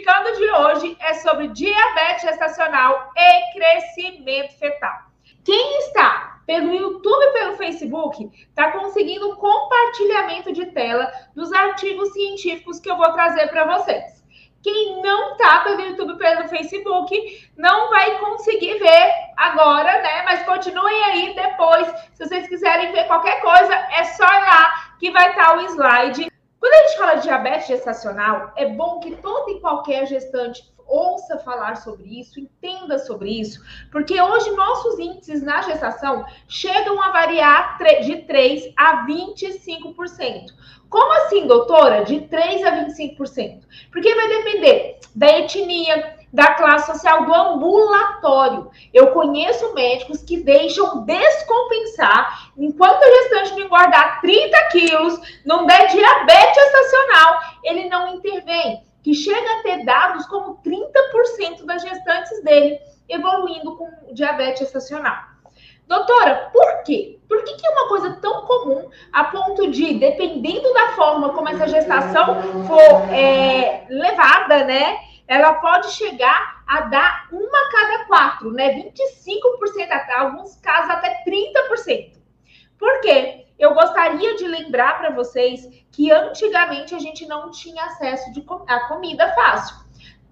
[0.00, 4.98] Desmistificando de hoje é sobre diabetes gestacional e crescimento fetal.
[5.44, 12.80] Quem está pelo YouTube e pelo Facebook está conseguindo compartilhamento de tela dos artigos científicos
[12.80, 14.24] que eu vou trazer para vocês.
[14.62, 20.22] Quem não está pelo YouTube e pelo Facebook não vai conseguir ver agora, né?
[20.22, 21.88] Mas continuem aí depois.
[22.14, 25.60] Se vocês quiserem ver qualquer coisa, é só ir lá que vai estar tá o
[25.66, 26.30] slide
[26.60, 31.38] quando a gente fala de diabetes gestacional, é bom que toda e qualquer gestante ouça
[31.38, 37.78] falar sobre isso, entenda sobre isso, porque hoje nossos índices na gestação chegam a variar
[38.02, 40.46] de 3 a 25%.
[40.90, 42.04] Como assim, doutora?
[42.04, 43.62] De 3 a 25%?
[43.92, 48.70] Porque vai depender da etnia, da classe social do ambulatório.
[48.92, 55.88] Eu conheço médicos que deixam descompensar enquanto a gestante não engordar 30 quilos, não der
[55.88, 58.84] diabetes estacional, ele não intervém.
[59.02, 65.30] Que chega a ter dados como 30% das gestantes dele evoluindo com diabetes estacional.
[65.90, 67.18] Doutora, por quê?
[67.28, 71.48] Por que, que é uma coisa tão comum a ponto de, dependendo da forma como
[71.48, 75.09] essa gestação for é, levada, né?
[75.30, 78.82] Ela pode chegar a dar uma a cada quatro, né?
[78.82, 82.18] 25%, até alguns casos até 30%.
[82.76, 83.46] Por quê?
[83.56, 88.88] Eu gostaria de lembrar para vocês que antigamente a gente não tinha acesso de, a
[88.88, 89.76] comida fácil.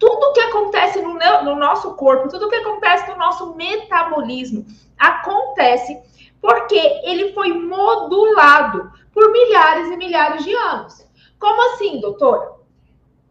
[0.01, 4.67] Tudo que acontece no, no nosso corpo, tudo que acontece no nosso metabolismo,
[4.99, 5.97] acontece
[6.41, 11.07] porque ele foi modulado por milhares e milhares de anos.
[11.39, 12.58] Como assim, doutora?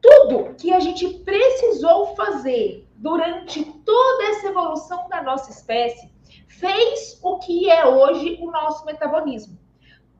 [0.08, 6.10] Tudo que a gente precisou fazer durante toda essa evolução da nossa espécie
[6.48, 9.58] fez o que é hoje o nosso metabolismo.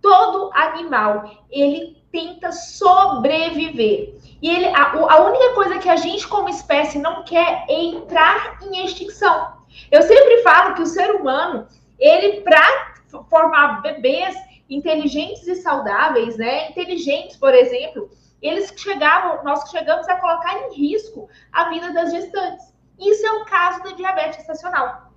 [0.02, 4.16] Todo animal, ele tenta sobreviver.
[4.42, 8.60] E ele, a, a única coisa que a gente, como espécie, não quer é entrar
[8.62, 9.53] em extinção.
[9.90, 11.66] Eu sempre falo que o ser humano,
[11.97, 12.94] ele, para
[13.30, 14.36] formar bebês
[14.70, 16.70] inteligentes e saudáveis, né?
[16.70, 18.09] Inteligentes, por exemplo,
[18.42, 22.74] eles chegavam, nós chegamos a colocar em risco a vida das gestantes.
[23.00, 25.08] Isso é o caso da diabetes gestacional.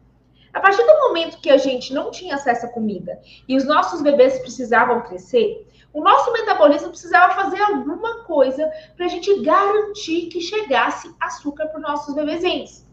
[0.53, 4.03] A partir do momento que a gente não tinha acesso à comida e os nossos
[4.03, 10.41] bebês precisavam crescer, o nosso metabolismo precisava fazer alguma coisa para a gente garantir que
[10.41, 12.85] chegasse açúcar para os nossos bebezinhos.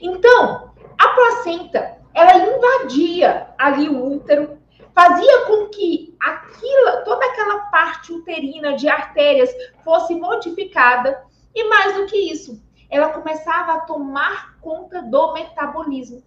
[0.00, 4.57] Então, a placenta, ela invadia ali o útero,
[4.98, 9.48] fazia com que aquilo, toda aquela parte uterina de artérias
[9.84, 11.22] fosse modificada
[11.54, 12.60] e mais do que isso,
[12.90, 16.20] ela começava a tomar conta do metabolismo.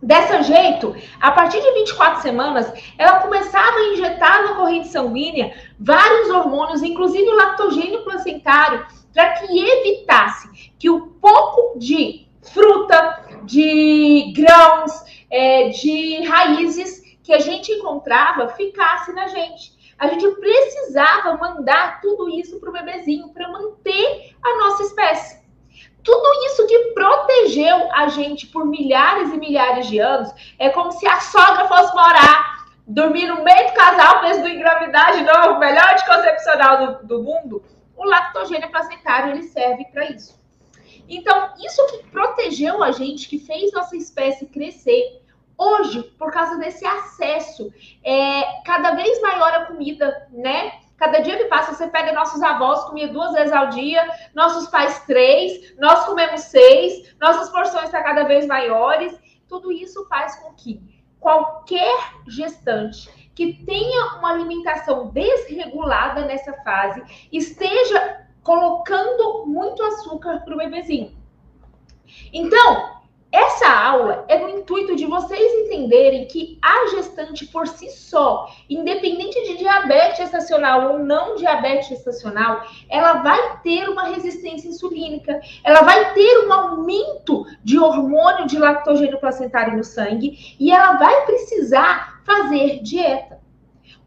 [0.00, 6.30] Dessa jeito, a partir de 24 semanas, ela começava a injetar na corrente sanguínea vários
[6.30, 14.92] hormônios, inclusive o lactogênio placentário, para que evitasse que o pouco de fruta, de grãos,
[15.28, 19.74] é, de raízes que a gente encontrava ficasse na gente.
[19.98, 25.44] A gente precisava mandar tudo isso para o bebezinho para manter a nossa espécie.
[26.04, 31.04] Tudo isso que protegeu a gente por milhares e milhares de anos é como se
[31.08, 35.94] a sogra fosse morar, dormir no meio do casal, mesmo do engravidar de novo, melhor
[35.94, 37.60] anticoncepcional do, do mundo.
[37.96, 40.40] O lactogênio placentário ele serve para isso.
[41.08, 45.25] Então, isso que protegeu a gente, que fez nossa espécie crescer,
[45.58, 47.72] Hoje, por causa desse acesso,
[48.04, 50.72] é cada vez maior a comida, né?
[50.96, 54.02] Cada dia que passa, você pega nossos avós, comia duas vezes ao dia,
[54.34, 59.18] nossos pais três, nós comemos seis, nossas porções estão cada vez maiores.
[59.48, 60.80] Tudo isso faz com que
[61.20, 70.56] qualquer gestante que tenha uma alimentação desregulada nessa fase esteja colocando muito açúcar para o
[70.56, 71.16] bebezinho.
[72.32, 74.24] Então, essa aula
[74.66, 80.98] intuito de vocês entenderem que a gestante por si só, independente de diabetes gestacional ou
[80.98, 87.78] não diabetes gestacional, ela vai ter uma resistência insulínica, ela vai ter um aumento de
[87.78, 93.36] hormônio de lactogênio placentário no sangue e ela vai precisar fazer dieta.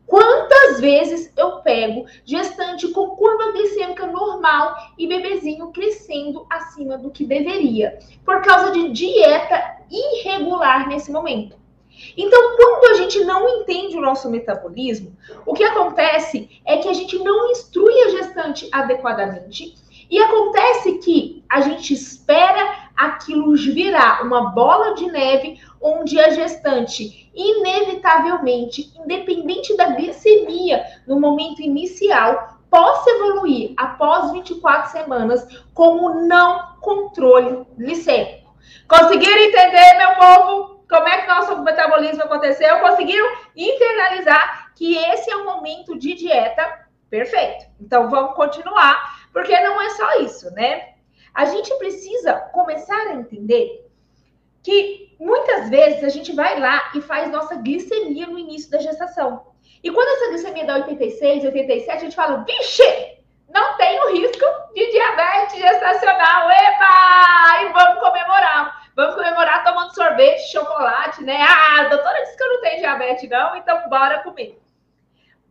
[0.05, 7.23] Quantas vezes eu pego gestante com curva glicêmica normal e bebezinho crescendo acima do que
[7.23, 11.57] deveria, por causa de dieta irregular nesse momento.
[12.15, 15.15] Então, quando a gente não entende o nosso metabolismo,
[15.45, 19.75] o que acontece é que a gente não instrui a gestante adequadamente
[20.09, 27.29] e acontece que a gente espera aquilo virar uma bola de neve onde a gestante,
[27.33, 36.75] inevitavelmente, independente da glicemia no momento inicial, possa evoluir após 24 semanas com o não
[36.81, 38.38] controle glicêmico.
[38.87, 42.79] Conseguiram entender, meu povo, como é que nosso metabolismo aconteceu?
[42.79, 43.25] Conseguiram
[43.55, 47.65] internalizar que esse é o momento de dieta perfeito.
[47.79, 50.93] Então vamos continuar, porque não é só isso, né?
[51.33, 53.87] A gente precisa começar a entender
[54.63, 59.47] que muitas vezes a gente vai lá e faz nossa glicemia no início da gestação.
[59.83, 63.18] E quando essa glicemia dá 86, 87, a gente fala, vixe,
[63.53, 67.61] não tem o risco de diabetes gestacional, eba!
[67.61, 68.89] E vamos comemorar.
[68.95, 71.37] Vamos comemorar tomando sorvete, chocolate, né?
[71.41, 74.61] Ah, a doutora disse que eu não tenho diabetes, não, então bora comer.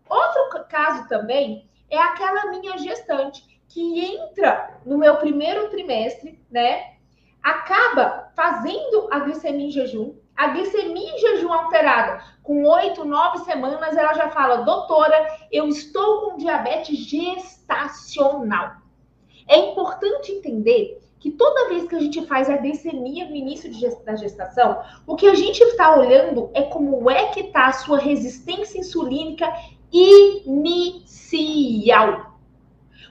[0.08, 6.94] Outro caso também é aquela minha gestante que entra no meu primeiro trimestre, né?
[7.42, 13.96] Acaba fazendo a glicemia em jejum, a glicemia em jejum alterada, com oito, nove semanas,
[13.96, 18.76] ela já fala, doutora, eu estou com diabetes gestacional.
[19.48, 24.04] É importante entender que toda vez que a gente faz a glicemia no início gest
[24.04, 27.98] da gestação, o que a gente está olhando é como é que está a sua
[27.98, 29.52] resistência insulínica
[29.90, 31.18] inicial.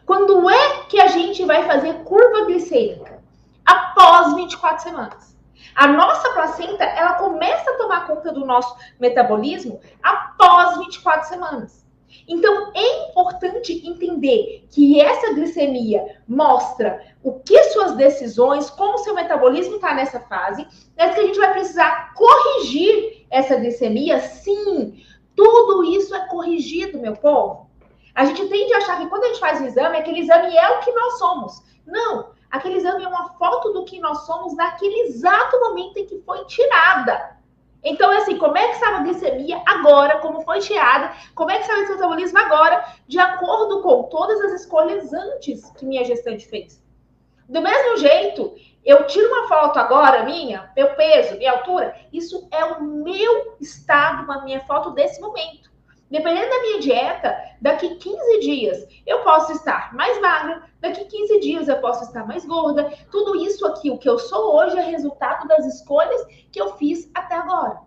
[0.05, 3.21] Quando é que a gente vai fazer curva glicêmica?
[3.65, 5.36] Após 24 semanas.
[5.77, 11.85] A nossa placenta, ela começa a tomar conta do nosso metabolismo após 24 semanas.
[12.27, 19.75] Então, é importante entender que essa glicemia mostra o que suas decisões, como seu metabolismo
[19.75, 25.05] está nessa fase, mas que a gente vai precisar corrigir essa glicemia, sim.
[25.35, 27.69] Tudo isso é corrigido, meu povo.
[28.15, 30.69] A gente tende a achar que quando a gente faz o exame, aquele exame é
[30.71, 31.61] o que nós somos.
[31.85, 36.19] Não, aquele exame é uma foto do que nós somos naquele exato momento em que
[36.19, 37.37] foi tirada.
[37.83, 41.55] Então, é assim, como é que estava a glicemia agora, como foi tirada, como é
[41.55, 46.47] que estava o metabolismo agora, de acordo com todas as escolhas antes que minha gestante
[46.47, 46.83] fez.
[47.47, 52.65] Do mesmo jeito, eu tiro uma foto agora minha, meu peso, minha altura, isso é
[52.65, 55.71] o meu estado, a minha foto desse momento.
[56.09, 61.67] Dependendo da minha dieta, daqui 15 dias eu posso estar mais magra, daqui 15 dias
[61.67, 62.89] eu posso estar mais gorda.
[63.11, 67.09] Tudo isso aqui, o que eu sou hoje, é resultado das escolhas que eu fiz
[67.13, 67.79] até agora.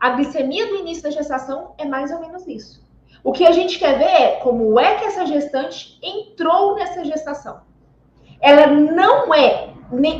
[0.00, 2.84] A glicemia do início da gestação é mais ou menos isso.
[3.22, 7.62] O que a gente quer ver é como é que essa gestante entrou nessa gestação.
[8.40, 9.70] Ela não é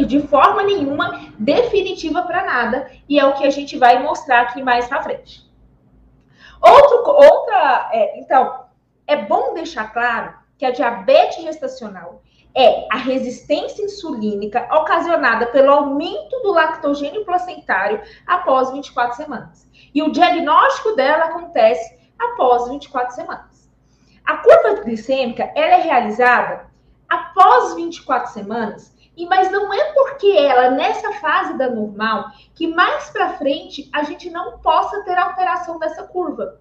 [0.06, 4.62] de forma nenhuma definitiva para nada e é o que a gente vai mostrar aqui
[4.62, 5.45] mais para frente.
[6.66, 8.64] Outro, outra, é, então,
[9.06, 12.22] é bom deixar claro que a diabetes gestacional
[12.56, 19.68] é a resistência insulínica ocasionada pelo aumento do lactogênio placentário após 24 semanas.
[19.94, 23.70] E o diagnóstico dela acontece após 24 semanas.
[24.24, 26.66] A curva glicêmica ela é realizada
[27.08, 33.08] após 24 semanas e mas não é porque ela nessa fase da normal que mais
[33.10, 36.60] para frente a gente não possa ter alteração dessa curva.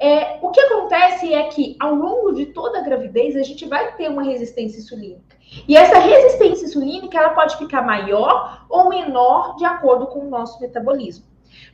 [0.00, 3.92] É, o que acontece é que ao longo de toda a gravidez a gente vai
[3.92, 5.36] ter uma resistência insulínica.
[5.68, 10.60] E essa resistência insulínica ela pode ficar maior ou menor de acordo com o nosso
[10.60, 11.26] metabolismo.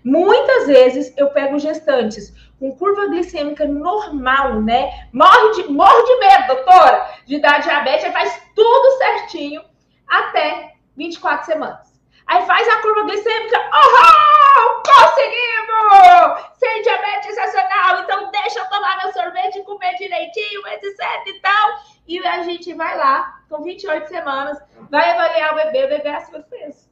[0.05, 5.09] Muitas vezes eu pego gestantes com curva glicêmica normal, né?
[5.13, 9.63] Morre de, morre de medo, doutora, de dar diabetes, faz tudo certinho
[10.11, 12.01] até 24 semanas.
[12.27, 16.51] Aí faz a curva glicêmica, oh, conseguimos!
[16.59, 21.71] Sem diabetes gestacional, então deixa eu tomar meu sorvete comer direitinho, etc e tal.
[22.07, 24.59] E a gente vai lá, com 28 semanas,
[24.91, 26.89] vai avaliar o bebê, o bebê acima do peso.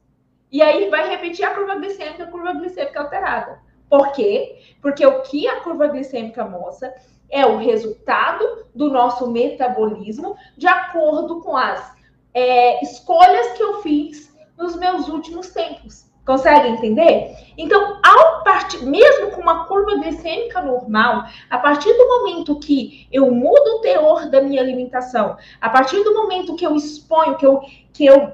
[0.51, 3.61] E aí vai repetir a curva glicêmica, a curva glicêmica alterada.
[3.89, 4.59] Por quê?
[4.81, 6.93] Porque o que a curva glicêmica mostra
[7.29, 11.98] é o resultado do nosso metabolismo de acordo com as
[12.39, 16.09] é, escolhas que eu fiz nos meus últimos tempos.
[16.25, 17.35] Consegue entender?
[17.57, 23.29] Então, ao partir, mesmo com uma curva glicêmica normal, a partir do momento que eu
[23.31, 27.61] mudo o teor da minha alimentação, a partir do momento que eu exponho, que eu,
[27.91, 28.33] que eu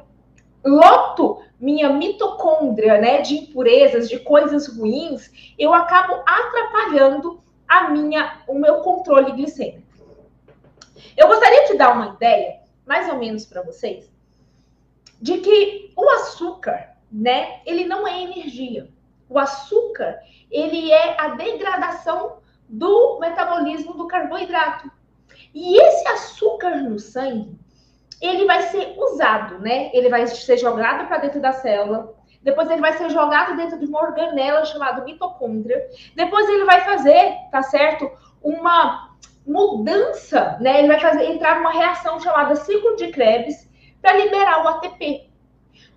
[0.63, 8.59] loto minha mitocôndria, né, de impurezas, de coisas ruins, eu acabo atrapalhando a minha, o
[8.59, 9.83] meu controle glicêmico.
[11.17, 14.11] Eu gostaria de dar uma ideia mais ou menos para vocês,
[15.21, 18.89] de que o açúcar, né, ele não é energia.
[19.29, 20.19] O açúcar,
[20.51, 22.37] ele é a degradação
[22.67, 24.91] do metabolismo do carboidrato.
[25.53, 27.57] E esse açúcar no sangue,
[28.21, 29.89] ele vai ser usado, né?
[29.93, 32.15] Ele vai ser jogado para dentro da célula,
[32.45, 35.83] depois ele vai ser jogado dentro de uma organela chamada mitocôndria.
[36.15, 38.09] Depois ele vai fazer, tá certo?
[38.39, 39.14] Uma
[39.45, 40.79] mudança, né?
[40.79, 43.69] Ele vai fazer entrar numa reação chamada ciclo de Krebs
[44.01, 45.29] para liberar o ATP.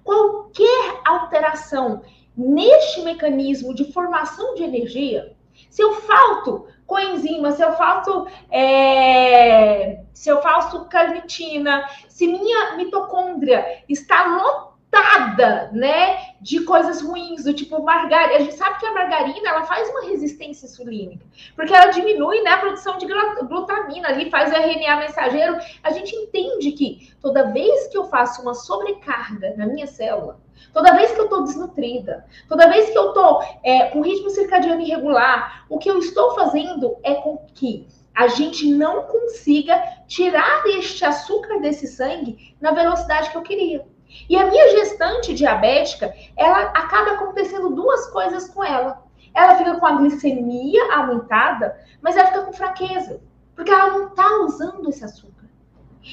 [0.04, 2.02] Qualquer alteração
[2.36, 5.36] neste mecanismo de formação de energia,
[5.70, 13.82] se eu falto coenzima, se eu falto é, se eu falto carnitina, se minha mitocôndria
[13.88, 18.36] está lotada né, de coisas ruins, do tipo margarina.
[18.36, 21.24] A gente sabe que a margarina ela faz uma resistência insulínica,
[21.56, 25.58] porque ela diminui né, a produção de glutamina, ali faz o RNA mensageiro.
[25.82, 30.40] A gente entende que toda vez que eu faço uma sobrecarga na minha célula,
[30.72, 34.80] toda vez que eu estou desnutrida, toda vez que eu estou é, com ritmo circadiano
[34.80, 41.04] irregular, o que eu estou fazendo é com que a gente não consiga tirar este
[41.04, 43.86] açúcar desse sangue na velocidade que eu queria.
[44.28, 49.02] E a minha gestante diabética, ela acaba acontecendo duas coisas com ela.
[49.34, 53.20] Ela fica com a glicemia aumentada, mas ela fica com fraqueza,
[53.54, 55.46] porque ela não está usando esse açúcar.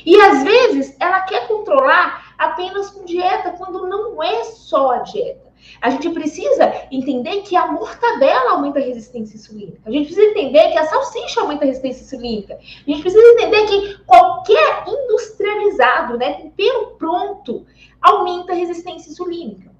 [0.06, 5.45] E às vezes ela quer controlar apenas com dieta, quando não é só a dieta.
[5.82, 9.82] A gente precisa entender que a mortadela aumenta a resistência insulínica.
[9.86, 12.56] A gente precisa entender que a salsicha aumenta a resistência insulínica.
[12.56, 17.66] A gente precisa entender que qualquer industrializado, né, tempero pronto,
[18.02, 19.76] aumenta a resistência insulínica.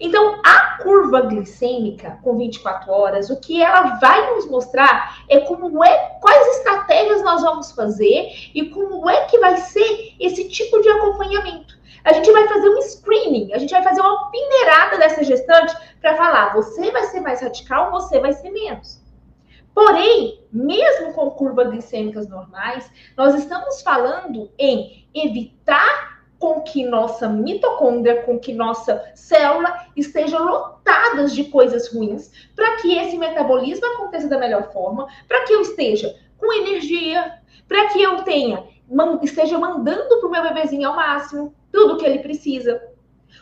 [0.00, 5.84] Então, a curva glicêmica com 24 horas, o que ela vai nos mostrar é como
[5.84, 10.88] é, quais estratégias nós vamos fazer e como é que vai ser esse tipo de
[10.88, 11.74] acompanhamento.
[12.04, 16.16] A gente vai fazer um screening, a gente vai fazer uma peneirada dessa gestante para
[16.16, 19.02] falar, você vai ser mais radical, você vai ser menos.
[19.74, 28.22] Porém, mesmo com curvas glicêmicas normais, nós estamos falando em evitar com que nossa mitocôndria,
[28.22, 34.38] com que nossa célula estejam lotadas de coisas ruins, para que esse metabolismo aconteça da
[34.38, 38.62] melhor forma, para que eu esteja com energia, para que eu tenha
[39.22, 42.80] esteja mandando para o meu bebezinho ao máximo tudo o que ele precisa.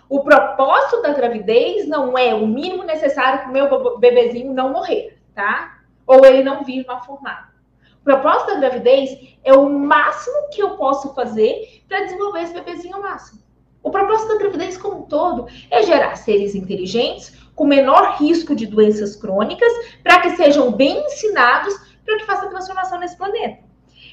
[0.08, 5.18] O propósito da gravidez não é o mínimo necessário para o meu bebezinho não morrer,
[5.34, 5.80] tá?
[6.06, 7.52] Ou ele não vir mal formado.
[8.00, 12.96] O propósito da gravidez é o máximo que eu posso fazer para desenvolver esse bebezinho
[12.96, 13.42] ao máximo.
[13.82, 18.66] O propósito da gravidez como um todo é gerar seres inteligentes, com menor risco de
[18.66, 19.72] doenças crônicas,
[20.02, 21.74] para que sejam bem ensinados
[22.04, 23.71] para que faça transformação nesse planeta.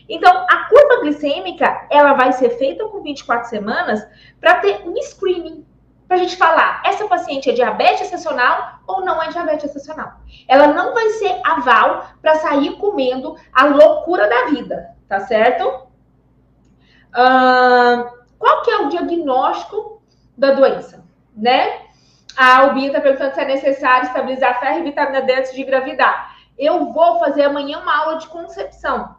[0.10, 4.06] Então, a curva glicêmica, ela vai ser feita com 24 semanas
[4.42, 5.64] para ter um screening,
[6.08, 10.14] para a gente falar, essa paciente é diabetes excepcional ou não é diabetes excepcional.
[10.48, 15.88] Ela não vai ser aval para sair comendo a loucura da vida, tá certo?
[17.10, 20.02] Uh, qual que é o diagnóstico
[20.36, 21.06] da doença,
[21.38, 21.84] né?
[22.36, 26.36] A Albinha está perguntando se é necessário estabilizar ferro e vitamina D antes de engravidar.
[26.58, 29.19] Eu vou fazer amanhã uma aula de concepção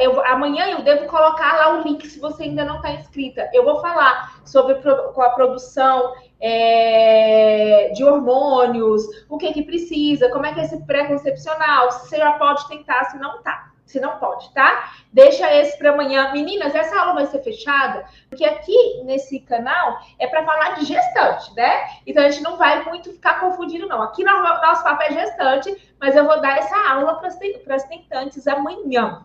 [0.00, 3.48] eu, amanhã eu devo colocar lá o link se você ainda não está inscrita.
[3.52, 10.46] Eu vou falar sobre com a produção é, de hormônios, o que que precisa, como
[10.46, 13.72] é que é esse pré-concepcional, se você já pode tentar, se não tá.
[13.86, 14.92] Se não pode, tá?
[15.10, 16.30] Deixa esse para amanhã.
[16.30, 21.56] Meninas, essa aula vai ser fechada, porque aqui nesse canal é para falar de gestante,
[21.56, 21.86] né?
[22.06, 24.02] Então a gente não vai muito ficar confundindo, não.
[24.02, 28.46] Aqui no nosso papel é gestante, mas eu vou dar essa aula para as tentantes
[28.46, 29.24] amanhã.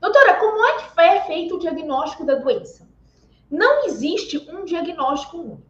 [0.00, 2.88] Doutora, como é que é feito o diagnóstico da doença?
[3.50, 5.62] Não existe um diagnóstico único.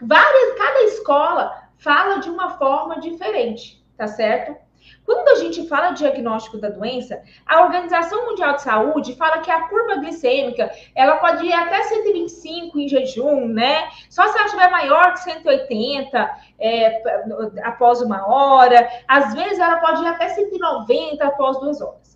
[0.00, 4.56] Várias, cada escola fala de uma forma diferente, tá certo?
[5.04, 9.50] Quando a gente fala de diagnóstico da doença, a Organização Mundial de Saúde fala que
[9.50, 13.88] a curva glicêmica ela pode ir até 125 em jejum, né?
[14.08, 17.02] Só se ela estiver maior que 180 é,
[17.64, 18.88] após uma hora.
[19.06, 22.07] Às vezes ela pode ir até 190 após duas horas.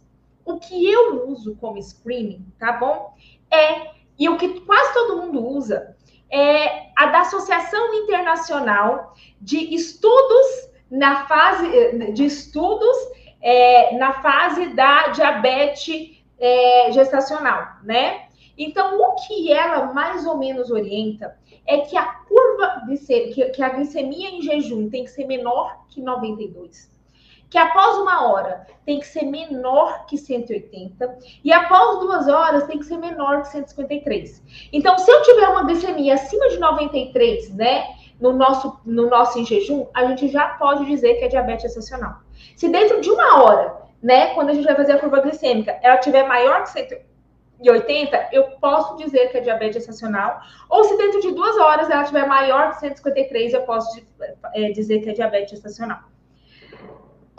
[0.45, 3.15] O que eu uso como screening, tá bom?
[3.51, 5.97] É, e o que quase todo mundo usa,
[6.31, 12.97] é a da Associação Internacional de Estudos na fase de estudos
[13.41, 18.27] é, na fase da diabetes é, gestacional, né?
[18.59, 21.35] Então, o que ela mais ou menos orienta
[21.67, 22.83] é que a curva
[23.35, 26.92] que, que a glicemia em jejum tem que ser menor que 92
[27.53, 32.79] que após uma hora tem que ser menor que 180 e após duas horas tem
[32.79, 34.71] que ser menor que 153.
[34.73, 37.85] Então, se eu tiver uma glicemia acima de 93, né,
[38.19, 42.23] no nosso, no nosso em jejum, a gente já pode dizer que é diabetes excepcional.
[42.57, 45.99] Se dentro de uma hora, né, quando a gente vai fazer a curva glicêmica, ela
[45.99, 50.41] tiver maior que 180, eu posso dizer que é diabetes excepcional.
[50.71, 54.01] Ou se dentro de duas horas ela tiver maior que 153, eu posso
[54.55, 56.12] é, dizer que é diabetes excepcional.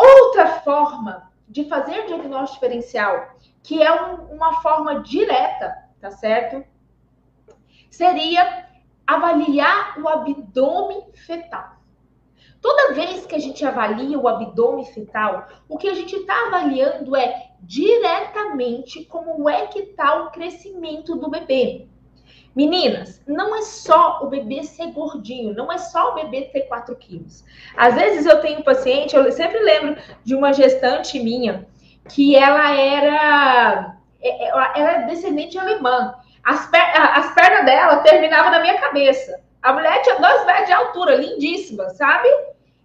[0.04, 6.62] Outra forma de fazer diagnóstico diferencial, que é um, uma forma direta, tá certo?
[7.90, 8.68] Seria
[9.08, 11.78] avaliar o abdômen fetal.
[12.62, 17.16] Toda vez que a gente avalia o abdômen fetal, o que a gente está avaliando
[17.16, 21.88] é diretamente como é que está o crescimento do bebê.
[22.56, 26.96] Meninas, não é só o bebê ser gordinho, não é só o bebê ter 4
[26.98, 27.44] quilos.
[27.76, 31.66] Às vezes eu tenho paciente, eu sempre lembro de uma gestante minha,
[32.10, 36.14] que ela era, é, é, ela era descendente alemã.
[36.44, 39.42] As, per as pernas dela terminavam na minha cabeça.
[39.62, 42.28] A mulher tinha dois metros de altura, lindíssima, sabe?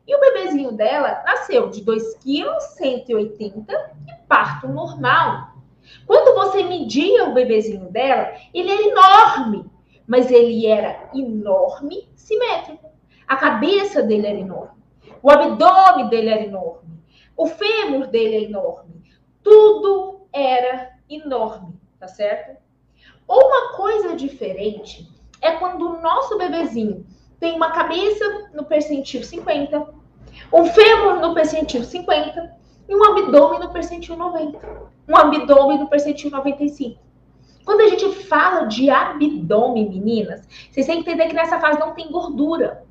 [0.07, 3.73] E o bebezinho dela nasceu de 2 quilos, 180
[4.07, 5.58] e parto normal.
[6.07, 9.71] Quando você media o bebezinho dela, ele era enorme,
[10.07, 12.89] mas ele era enorme, simétrico.
[13.27, 14.83] A cabeça dele era enorme,
[15.23, 16.99] o abdômen dele era enorme,
[17.37, 19.03] o fêmur dele é enorme.
[19.43, 22.57] Tudo era enorme, tá certo?
[23.29, 25.07] Uma coisa diferente
[25.41, 27.07] é quando o nosso bebezinho
[27.39, 29.95] tem uma cabeça no percentil 50,
[30.53, 32.57] um fêmur no percentil 50
[32.89, 34.59] e um abdômen no percentil 90.
[35.09, 37.01] Um abdômen no percentil 95.
[37.65, 41.95] Quando a gente fala de abdômen, meninas, vocês têm que entender que nessa fase não
[41.95, 42.85] tem gordura.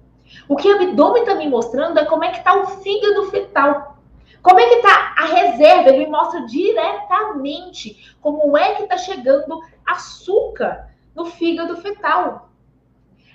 [0.48, 3.98] O que o abdômen está me mostrando é como é que está o fígado fetal.
[4.42, 5.90] Como é que está a reserva?
[5.90, 12.50] Ele me mostra diretamente como é que está chegando açúcar no fígado fetal.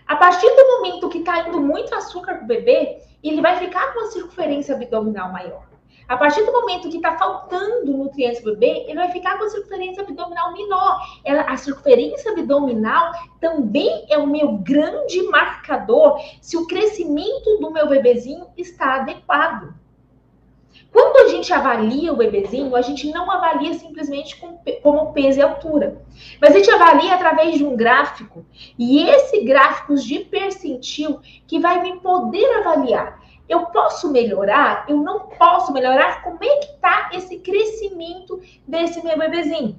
[0.06, 3.92] A partir do momento que está indo muito açúcar para o bebê, ele vai ficar
[3.92, 5.71] com uma circunferência abdominal maior.
[6.09, 9.44] A partir do momento que está faltando nutrientes para o bebê, ele vai ficar com
[9.44, 11.00] a circunferência abdominal menor.
[11.25, 17.88] Ela, a circunferência abdominal também é o meu grande marcador se o crescimento do meu
[17.88, 19.75] bebezinho está adequado.
[20.92, 25.42] Quando a gente avalia o bebezinho, a gente não avalia simplesmente com, como peso e
[25.42, 26.02] altura,
[26.38, 28.44] mas a gente avalia através de um gráfico.
[28.79, 33.21] E esse gráfico de percentil que vai me poder avaliar.
[33.48, 34.85] Eu posso melhorar?
[34.88, 36.22] Eu não posso melhorar?
[36.22, 39.78] Como é que está esse crescimento desse meu bebezinho?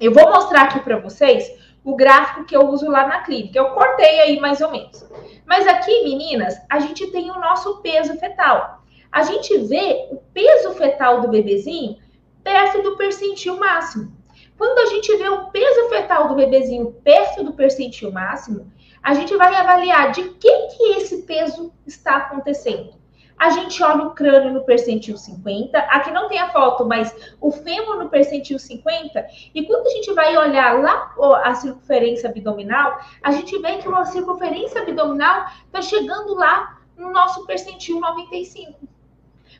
[0.00, 1.50] Eu vou mostrar aqui para vocês
[1.84, 3.58] o gráfico que eu uso lá na clínica.
[3.58, 5.08] Eu cortei aí mais ou menos.
[5.46, 10.72] Mas aqui, meninas, a gente tem o nosso peso fetal a gente vê o peso
[10.74, 11.96] fetal do bebezinho
[12.44, 14.16] perto do percentil máximo.
[14.56, 18.70] Quando a gente vê o peso fetal do bebezinho perto do percentil máximo,
[19.02, 23.00] a gente vai avaliar de que que esse peso está acontecendo.
[23.38, 27.50] A gente olha o crânio no percentil 50, aqui não tem a foto, mas o
[27.50, 33.32] fêmur no percentil 50, e quando a gente vai olhar lá a circunferência abdominal, a
[33.32, 38.78] gente vê que a circunferência abdominal está chegando lá no nosso percentil 95.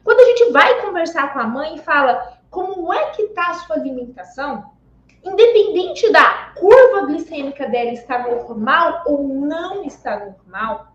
[0.04, 3.54] Quando a gente vai conversar com a mãe e fala como é que está a
[3.54, 4.72] sua alimentação,
[5.24, 10.94] independente da curva glicêmica dela estar normal ou não está normal,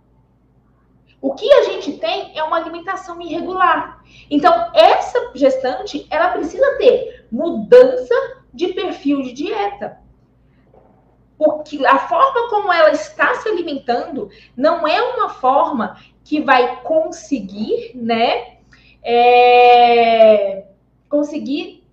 [1.21, 4.03] o que a gente tem é uma alimentação irregular.
[4.29, 8.13] Então, essa gestante, ela precisa ter mudança
[8.53, 9.97] de perfil de dieta.
[11.38, 17.91] Porque a forma como ela está se alimentando não é uma forma que vai conseguir,
[17.95, 18.57] né,
[19.03, 20.65] é,
[21.09, 21.83] conseguir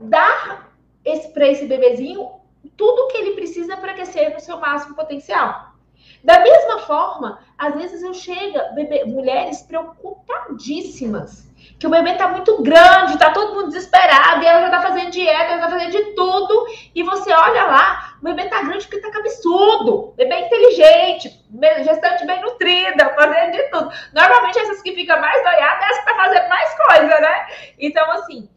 [0.00, 0.73] dar
[1.04, 2.40] esse, para esse bebezinho
[2.76, 5.74] tudo que ele precisa para crescer no seu máximo potencial.
[6.22, 12.62] Da mesma forma, às vezes eu chego bebê, mulheres preocupadíssimas que o bebê está muito
[12.62, 16.04] grande, está todo mundo desesperado, e ela já está fazendo dieta, ela está fazendo de
[16.14, 21.44] tudo, e você olha lá, o bebê está grande porque está cabeçudo, bebê inteligente,
[21.84, 23.90] gestante bem nutrida, fazendo de tudo.
[24.12, 27.46] Normalmente essas que ficam mais noiadas é essa que está fazendo mais coisa, né?
[27.78, 28.48] Então, assim,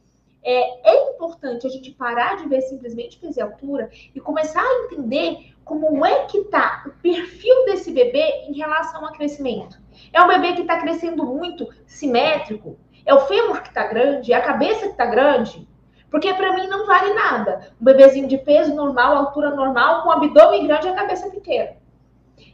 [0.50, 4.86] é, é, importante a gente parar de ver simplesmente peso e altura e começar a
[4.86, 9.78] entender como é que tá o perfil desse bebê em relação ao crescimento.
[10.14, 14.32] É um bebê que está crescendo muito simétrico, é o fêmur que está grande?
[14.32, 15.68] É a cabeça que está grande?
[16.10, 17.74] Porque para mim não vale nada.
[17.82, 21.76] Um bebezinho de peso normal, altura normal, com abdômen grande e a cabeça pequena.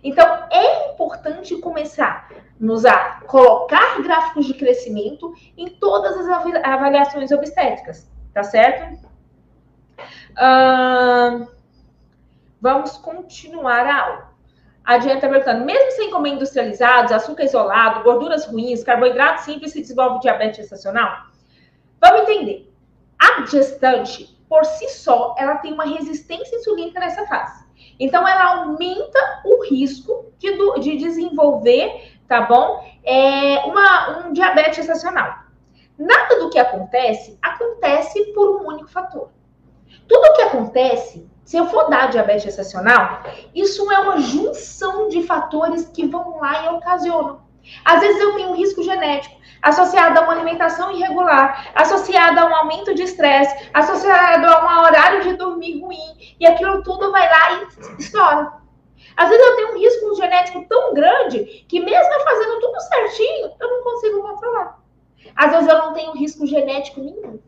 [0.03, 6.27] Então, é importante começar nos a colocar gráficos de crescimento em todas as
[6.63, 9.07] avaliações obstétricas, tá certo?
[10.31, 11.47] Uh,
[12.59, 14.33] vamos continuar a aula.
[14.83, 19.79] A dieta está perguntando, mesmo sem comer industrializados, açúcar isolado, gorduras ruins, carboidrato simples, se
[19.79, 21.27] desenvolve diabetes gestacional?
[22.01, 22.69] Vamos entender.
[23.17, 27.62] A gestante, por si só, ela tem uma resistência insulínica nessa fase.
[27.99, 32.83] Então, ela aumenta o risco de, de desenvolver, tá bom?
[33.03, 35.43] É, uma, um diabetes gestacional.
[35.97, 39.29] Nada do que acontece, acontece por um único fator.
[40.07, 45.23] Tudo o que acontece, se eu for dar diabetes gestacional, isso é uma junção de
[45.23, 47.41] fatores que vão lá e ocasionam.
[47.85, 52.55] Às vezes eu tenho um risco genético associado a uma alimentação irregular, associado a um
[52.55, 57.53] aumento de estresse, associado a um horário de dormir ruim, e aquilo tudo vai lá
[57.53, 58.61] e estoura.
[59.15, 63.69] Às vezes eu tenho um risco genético tão grande que mesmo fazendo tudo certinho, eu
[63.69, 64.79] não consigo controlar.
[65.35, 67.39] Às vezes eu não tenho risco genético nenhum.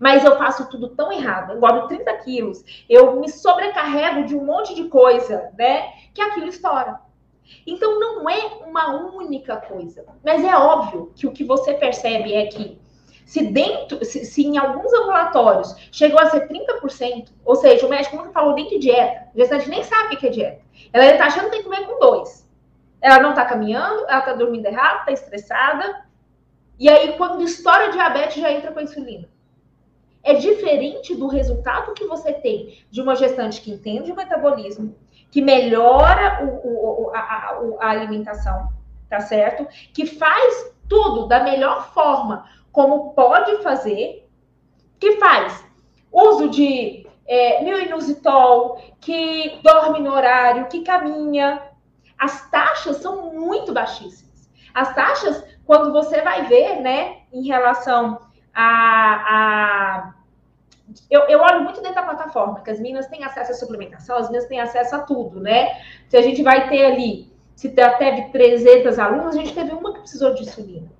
[0.00, 1.50] Mas eu faço tudo tão errado.
[1.52, 5.92] Eu engordo 30 quilos, eu me sobrecarrego de um monte de coisa, né?
[6.12, 6.98] Que aquilo estoura.
[7.66, 10.04] Então não é uma única coisa.
[10.24, 12.80] Mas é óbvio que o que você percebe é que
[13.24, 18.16] se dentro, se, se, em alguns ambulatórios chegou a ser 30%, ou seja, o médico
[18.16, 20.62] nunca falou nem de dieta, a gestante nem sabe o que é dieta.
[20.92, 22.46] Ela está achando que tem que comer com dois.
[23.00, 26.04] Ela não está caminhando, ela está dormindo errado, está estressada.
[26.78, 29.28] E aí, quando estoura diabetes, já entra com a insulina.
[30.22, 34.94] É diferente do resultado que você tem de uma gestante que entende o metabolismo,
[35.32, 38.68] que melhora o, o, a, a, alimentação,
[39.08, 39.66] tá certo?
[39.94, 44.28] Que faz tudo da melhor forma como pode fazer,
[45.00, 45.64] que faz
[46.12, 47.64] uso de é,
[49.00, 51.62] que dorme no horário, que caminha.
[52.18, 54.50] As taxas são muito baixíssimas.
[54.74, 58.18] As taxas, quando você vai ver, né, em relação
[58.54, 60.14] a, a
[61.10, 64.26] eu, eu, olho muito dentro da plataforma, que as meninas têm acesso à suplementação, as
[64.26, 65.80] meninas têm acesso a tudo, né?
[66.08, 70.00] Se a gente vai ter ali, se teve 300 alunos, a gente teve uma que
[70.00, 70.90] precisou de insulina.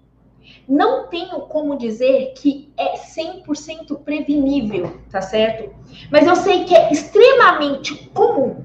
[0.67, 5.73] Não tenho como dizer que é 100% prevenível, tá certo?
[6.11, 8.57] Mas eu sei que é extremamente comum,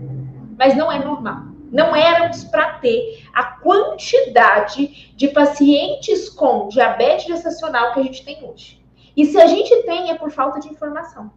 [0.56, 7.94] mas não é normal não éramos para ter a quantidade de pacientes com diabetes gestacional
[7.94, 8.84] que a gente tem hoje.
[9.16, 11.32] E se a gente tem, é por falta de informação.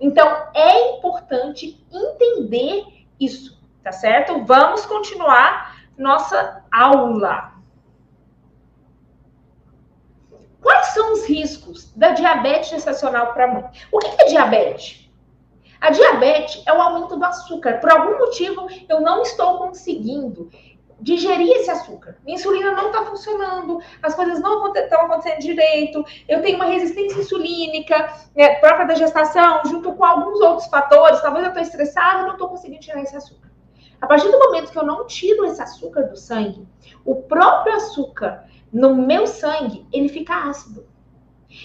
[0.00, 4.44] Então, é importante entender isso, tá certo?
[4.46, 7.52] Vamos continuar nossa aula.
[10.62, 13.64] Quais são os riscos da diabetes gestacional para a mãe?
[13.92, 14.99] O que é diabetes?
[15.80, 17.80] A diabetes é o aumento do açúcar.
[17.80, 20.50] Por algum motivo, eu não estou conseguindo
[21.00, 22.18] digerir esse açúcar.
[22.24, 27.18] Minha insulina não está funcionando, as coisas não estão acontecendo direito, eu tenho uma resistência
[27.18, 32.26] insulínica né, própria da gestação, junto com alguns outros fatores, talvez eu estou estressada e
[32.26, 33.50] não estou conseguindo tirar esse açúcar.
[34.00, 36.66] A partir do momento que eu não tiro esse açúcar do sangue,
[37.04, 40.86] o próprio açúcar no meu sangue, ele fica ácido.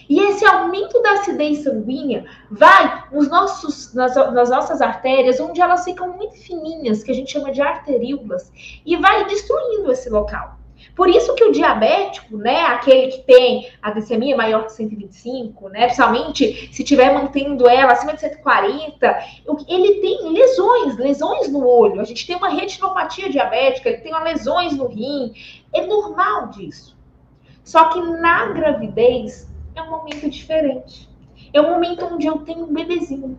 [0.09, 5.83] E esse aumento da acidez sanguínea vai nos nossos, nas, nas, nossas artérias, onde elas
[5.83, 8.51] ficam muito fininhas, que a gente chama de arteríolas,
[8.85, 10.57] e vai destruindo esse local.
[10.95, 15.85] Por isso que o diabético, né, aquele que tem a glicemia maior que 125, né,
[15.85, 19.19] principalmente se estiver mantendo ela acima de 140,
[19.67, 21.99] ele tem lesões, lesões no olho.
[21.99, 25.33] A gente tem uma retinopatia diabética, ele tem lesões no rim.
[25.73, 26.95] É normal disso.
[27.63, 31.09] Só que na gravidez, é um momento diferente.
[31.53, 33.37] É um momento onde eu tenho um bebezinho.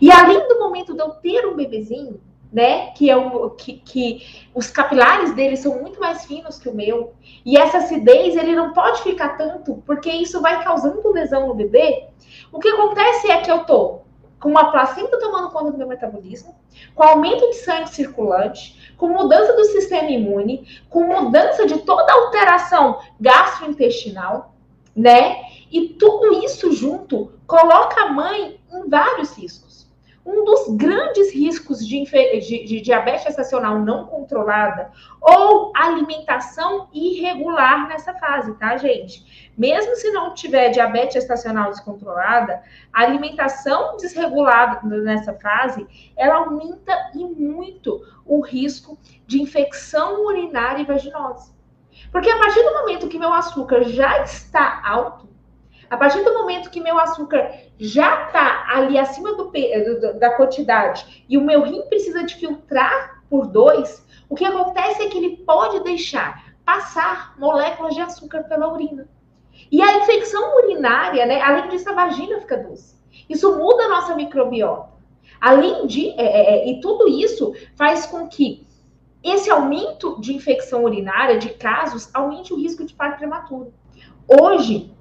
[0.00, 2.20] E além do momento de eu ter um bebezinho,
[2.52, 6.74] né, que é o que, que os capilares dele são muito mais finos que o
[6.74, 7.14] meu,
[7.46, 12.08] e essa acidez ele não pode ficar tanto, porque isso vai causando lesão no bebê.
[12.52, 14.00] O que acontece é que eu tô
[14.40, 16.56] com uma placenta tomando conta do meu metabolismo,
[16.94, 22.98] com aumento de sangue circulante, com mudança do sistema imune, com mudança de toda alteração
[23.20, 24.54] gastrointestinal,
[24.96, 25.49] né?
[25.70, 29.70] E tudo isso junto coloca a mãe em vários riscos.
[30.26, 38.12] Um dos grandes riscos de, de, de diabetes gestacional não controlada ou alimentação irregular nessa
[38.14, 39.50] fase, tá, gente?
[39.56, 47.24] Mesmo se não tiver diabetes gestacional descontrolada, a alimentação desregulada nessa fase, ela aumenta e
[47.24, 51.52] muito o risco de infecção urinária e vaginose.
[52.12, 55.29] Porque a partir do momento que meu açúcar já está alto,
[55.90, 59.50] a partir do momento que meu açúcar já está ali acima do,
[60.18, 65.08] da quantidade e o meu rim precisa de filtrar por dois, o que acontece é
[65.08, 69.08] que ele pode deixar passar moléculas de açúcar pela urina.
[69.70, 71.40] E a infecção urinária, né?
[71.42, 72.96] Além disso, a vagina fica doce.
[73.28, 74.90] Isso muda a nossa microbiota.
[75.40, 78.66] Além de, é, é, é, e tudo isso faz com que
[79.22, 83.72] esse aumento de infecção urinária, de casos, aumente o risco de parto prematuro.
[84.28, 84.94] Hoje,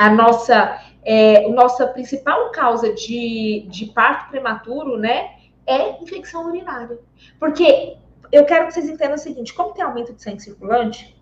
[0.00, 5.32] a nossa, é, nossa principal causa de, de parto prematuro, né,
[5.66, 6.98] é infecção urinária.
[7.38, 7.98] Porque
[8.32, 11.14] eu quero que vocês entendam o seguinte: como tem aumento de sangue circulante,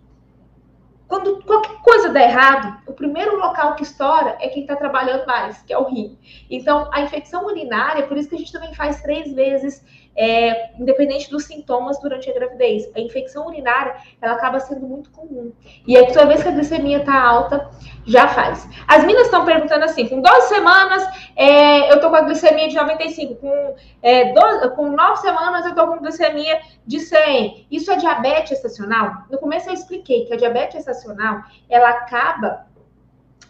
[1.09, 5.61] quando qualquer coisa dá errado, o primeiro local que estoura é quem está trabalhando mais,
[5.63, 6.17] que é o rim.
[6.49, 9.83] Então, a infecção urinária, por isso que a gente também faz três vezes
[10.19, 12.91] é, independente dos sintomas durante a gravidez.
[12.93, 15.53] A infecção urinária, ela acaba sendo muito comum.
[15.87, 17.69] E aí, toda vez que a glicemia está alta,
[18.05, 18.67] já faz.
[18.85, 22.75] As minas estão perguntando assim, com 12 semanas, é, eu tô com a glicemia de
[22.75, 23.35] 95.
[23.35, 27.67] Com, é, 12, com 9 semanas, eu tô com glicemia de 100.
[27.71, 29.23] Isso é diabetes estacional?
[29.31, 32.67] No começo eu expliquei que a diabetes estacional, ela acaba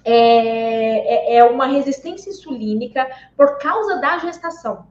[0.05, 4.87] é, é, é uma resistência insulínica por causa da gestação.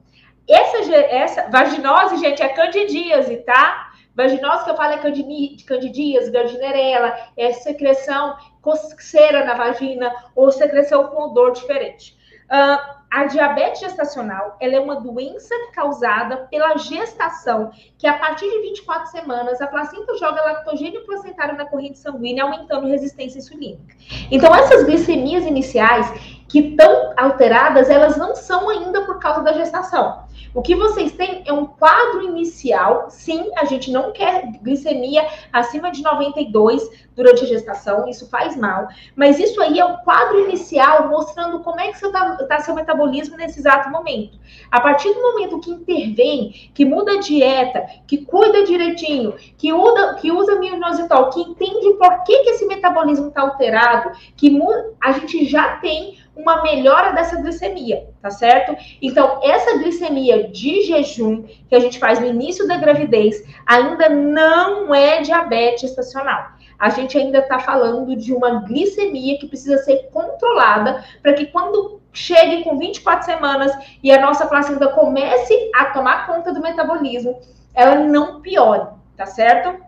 [0.49, 3.91] Essa, essa vaginose, gente, é candidíase, tá?
[4.15, 11.29] Vaginose que eu falo é candidíase, gardnerella, é secreção coceira na vagina ou secreção com
[11.29, 12.17] odor diferente.
[12.45, 18.61] Uh, a diabetes gestacional ela é uma doença causada pela gestação, que a partir de
[18.61, 23.95] 24 semanas a placenta joga lactogênio placentário na corrente sanguínea, aumentando resistência insulínica.
[24.29, 26.07] Então, essas glicemias iniciais
[26.47, 30.27] que estão alteradas, elas não são ainda por causa da gestação.
[30.53, 33.09] O que vocês têm é um quadro inicial.
[33.09, 38.87] Sim, a gente não quer glicemia acima de 92 durante a gestação, isso faz mal.
[39.15, 43.37] Mas isso aí é um quadro inicial mostrando como é que está tá seu metabolismo
[43.37, 44.39] nesse exato momento.
[44.71, 50.15] A partir do momento que intervém, que muda a dieta, que cuida direitinho, que usa,
[50.15, 54.57] que usa mioinositol, que entende por que, que esse metabolismo está alterado, que
[55.01, 58.75] a gente já tem uma melhora dessa glicemia, tá certo?
[59.01, 64.93] Então, essa glicemia de jejum que a gente faz no início da gravidez ainda não
[64.93, 66.51] é diabetes estacional.
[66.77, 72.01] A gente ainda está falando de uma glicemia que precisa ser controlada para que quando
[72.13, 73.71] chegue com 24 semanas
[74.01, 77.39] e a nossa placenta comece a tomar conta do metabolismo,
[77.73, 79.83] ela não piore, tá certo?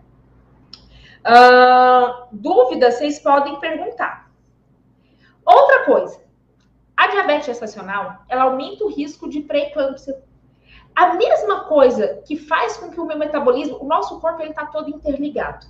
[1.24, 4.30] Uh, dúvidas, vocês podem perguntar.
[5.44, 6.21] Outra coisa,
[7.02, 10.22] a diabetes gestacional, ela aumenta o risco de pré-eclâmpsia.
[10.94, 14.66] A mesma coisa que faz com que o meu metabolismo, o nosso corpo, ele está
[14.66, 15.66] todo interligado.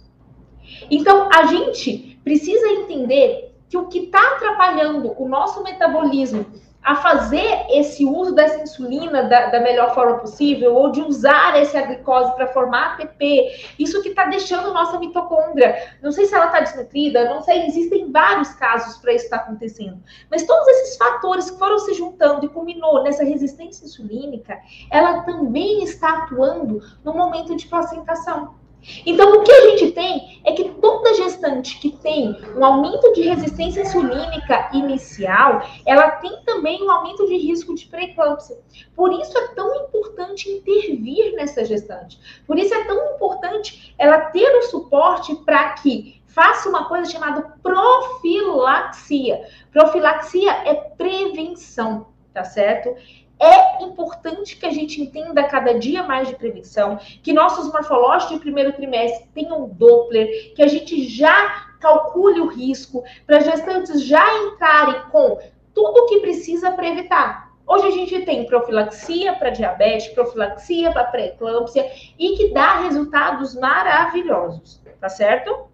[0.91, 6.45] Então, a gente precisa entender que o que está atrapalhando o nosso metabolismo
[6.83, 11.81] a fazer esse uso dessa insulina da, da melhor forma possível, ou de usar essa
[11.83, 15.93] glicose para formar ATP, isso que está deixando nossa mitocôndria.
[16.03, 19.45] Não sei se ela está desnutrida, não sei, existem vários casos para isso estar tá
[19.45, 20.03] acontecendo.
[20.31, 24.59] Mas todos esses fatores que foram se juntando e culminou nessa resistência insulínica,
[24.91, 28.62] ela também está atuando no momento de placentação.
[29.07, 33.23] Então, o que a gente tem é que toda gestante que tem um aumento de
[33.23, 38.59] resistência insulínica inicial, ela tem também um aumento de risco de pré-eclâmpsia.
[38.95, 42.19] Por isso é tão importante intervir nessa gestante.
[42.47, 47.57] Por isso é tão importante ela ter o suporte para que faça uma coisa chamada
[47.63, 49.47] profilaxia.
[49.71, 52.95] Profilaxia é prevenção, tá certo?
[53.43, 58.41] É importante que a gente entenda cada dia mais de prevenção, que nossos morfológicos de
[58.41, 65.03] primeiro trimestre tenham Doppler, que a gente já calcule o risco, para gestantes já entrarem
[65.11, 65.41] com
[65.75, 67.51] tudo o que precisa para evitar.
[67.67, 74.81] Hoje a gente tem profilaxia para diabetes, profilaxia para pré-eclâmpsia e que dá resultados maravilhosos,
[75.01, 75.67] tá certo?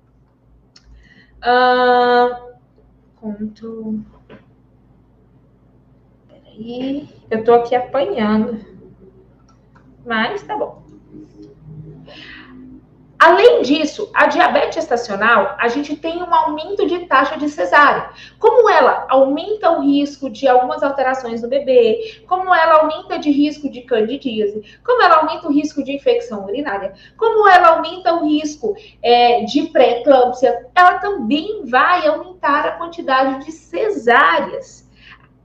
[1.43, 2.57] Uh,
[3.17, 4.18] conto.
[6.59, 7.09] Peraí.
[7.31, 8.61] Eu tô aqui apanhando.
[10.05, 10.83] Mas tá bom.
[13.19, 18.11] Além disso, a diabetes gestacional, a gente tem um aumento de taxa de cesárea.
[18.39, 23.69] Como ela aumenta o risco de algumas alterações no bebê, como ela aumenta de risco
[23.69, 28.77] de candidíase, como ela aumenta o risco de infecção urinária, como ela aumenta o risco
[29.03, 34.88] é, de pré-eclâmpsia, ela também vai aumentar a quantidade de cesáreas.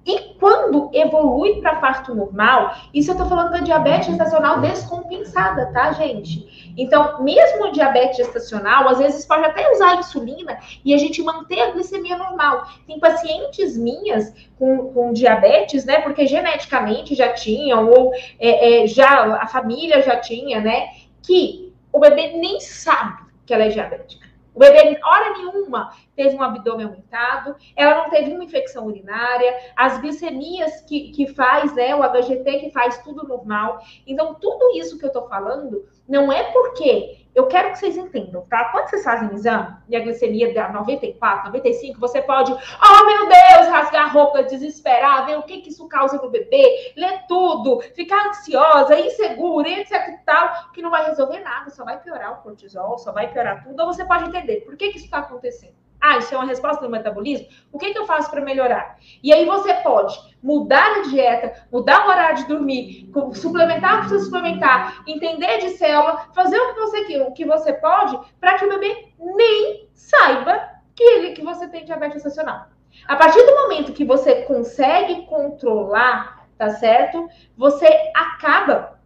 [0.05, 5.93] E quando evolui para parto normal, isso eu estou falando da diabetes gestacional descompensada, tá,
[5.93, 6.73] gente?
[6.77, 11.71] Então, mesmo diabetes gestacional, às vezes pode até usar insulina e a gente manter a
[11.71, 12.67] glicemia normal.
[12.85, 16.01] Tem pacientes minhas com, com diabetes, né?
[16.01, 20.89] Porque geneticamente já tinham, ou é, é, já a família já tinha, né?
[21.21, 24.32] Que o bebê nem sabe que ela é diabética.
[24.53, 29.99] O bebê, hora nenhuma, teve um abdômen aumentado, ela não teve uma infecção urinária, as
[29.99, 33.81] glicemias que, que faz, né, o HGT que faz tudo normal.
[34.05, 38.45] Então, tudo isso que eu tô falando não é porque eu quero que vocês entendam,
[38.49, 38.65] tá?
[38.65, 43.27] Quando vocês fazem o exame e a glicemia dá 94, 95, você pode, oh meu
[43.27, 47.81] Deus, rasgar a roupa, desesperar, ver o que, que isso causa no bebê, ler tudo,
[47.95, 52.43] ficar ansiosa, insegura, etc e tal, que não vai resolver nada, só vai piorar o
[52.43, 53.79] cortisol, só vai piorar tudo.
[53.79, 55.82] Ou você pode entender por que, que isso está acontecendo.
[56.05, 57.47] Ah, isso é uma resposta do metabolismo?
[57.71, 58.97] O que, que eu faço para melhorar?
[59.23, 64.07] E aí você pode mudar a dieta, mudar o horário de dormir, suplementar o que
[64.09, 68.65] precisa suplementar, entender de célula, fazer o que você, o que você pode para que
[68.65, 72.65] o bebê nem saiba que, ele, que você tem diabetes gestacional.
[73.07, 77.29] A partir do momento que você consegue controlar, tá certo?
[77.55, 78.99] Você acaba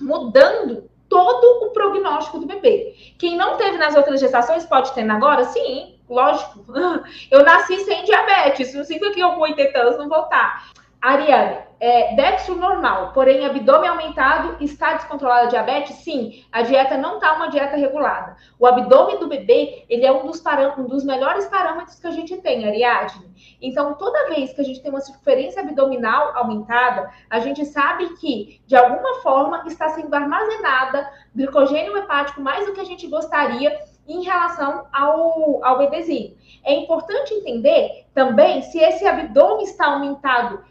[0.00, 2.96] mudando todo o prognóstico do bebê.
[3.20, 5.44] Quem não teve nas outras gestações pode ter agora?
[5.44, 6.64] Sim, lógico,
[7.30, 10.72] eu nasci sem diabetes, não significa que eu com 80 anos não voltar.
[11.04, 15.96] Ariane, é, dextro normal, porém abdômen aumentado, está descontrolada a diabetes?
[15.96, 18.38] Sim, a dieta não está uma dieta regulada.
[18.58, 20.42] O abdômen do bebê, ele é um dos,
[20.78, 23.34] um dos melhores parâmetros que a gente tem, Ariadne.
[23.60, 28.62] Então, toda vez que a gente tem uma circunferência abdominal aumentada, a gente sabe que,
[28.66, 34.22] de alguma forma, está sendo armazenada glicogênio hepático mais do que a gente gostaria em
[34.22, 36.36] relação ao, ao bebezinho.
[36.64, 40.64] É importante entender também se esse abdômen está aumentado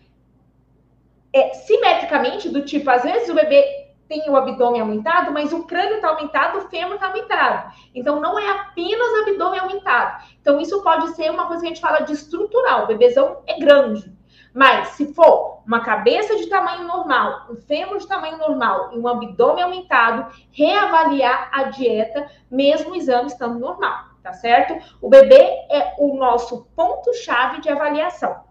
[1.34, 5.96] é, simetricamente, do tipo, às vezes o bebê tem o abdômen aumentado, mas o crânio
[5.96, 7.74] está aumentado, o fêmur está aumentado.
[7.96, 10.24] Então, não é apenas abdômen aumentado.
[10.40, 12.84] Então, isso pode ser uma coisa que a gente fala de estrutural.
[12.84, 14.12] O bebezão é grande.
[14.54, 19.08] Mas se for uma cabeça de tamanho normal, um fêmur de tamanho normal e um
[19.08, 24.78] abdômen aumentado, reavaliar a dieta, mesmo o exame estando normal, tá certo?
[25.02, 28.44] O bebê é o nosso ponto-chave de avaliação.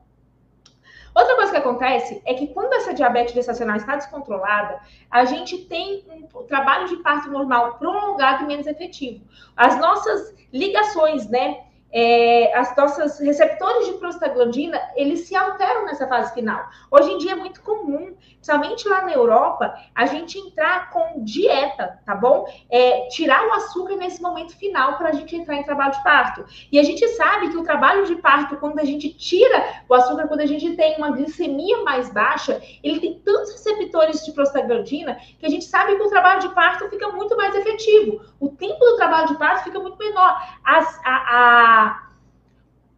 [1.14, 6.04] Outra coisa que acontece é que quando essa diabetes gestacional está descontrolada, a gente tem
[6.34, 9.22] um trabalho de parto normal prolongado e menos efetivo.
[9.54, 11.64] As nossas ligações, né?
[11.92, 16.64] É, as nossas receptores de prostaglandina, eles se alteram nessa fase final.
[16.90, 22.00] Hoje em dia é muito comum, principalmente lá na Europa, a gente entrar com dieta,
[22.06, 22.46] tá bom?
[22.70, 26.44] É, tirar o açúcar nesse momento final para a gente entrar em trabalho de parto.
[26.70, 30.26] E a gente sabe que o trabalho de parto, quando a gente tira o açúcar,
[30.28, 35.46] quando a gente tem uma glicemia mais baixa, ele tem tantos receptores de prostaglandina que
[35.46, 38.22] a gente sabe que o trabalho de parto fica muito mais efetivo.
[38.40, 40.36] O tempo do trabalho de parto fica muito menor.
[40.64, 41.81] As, a, a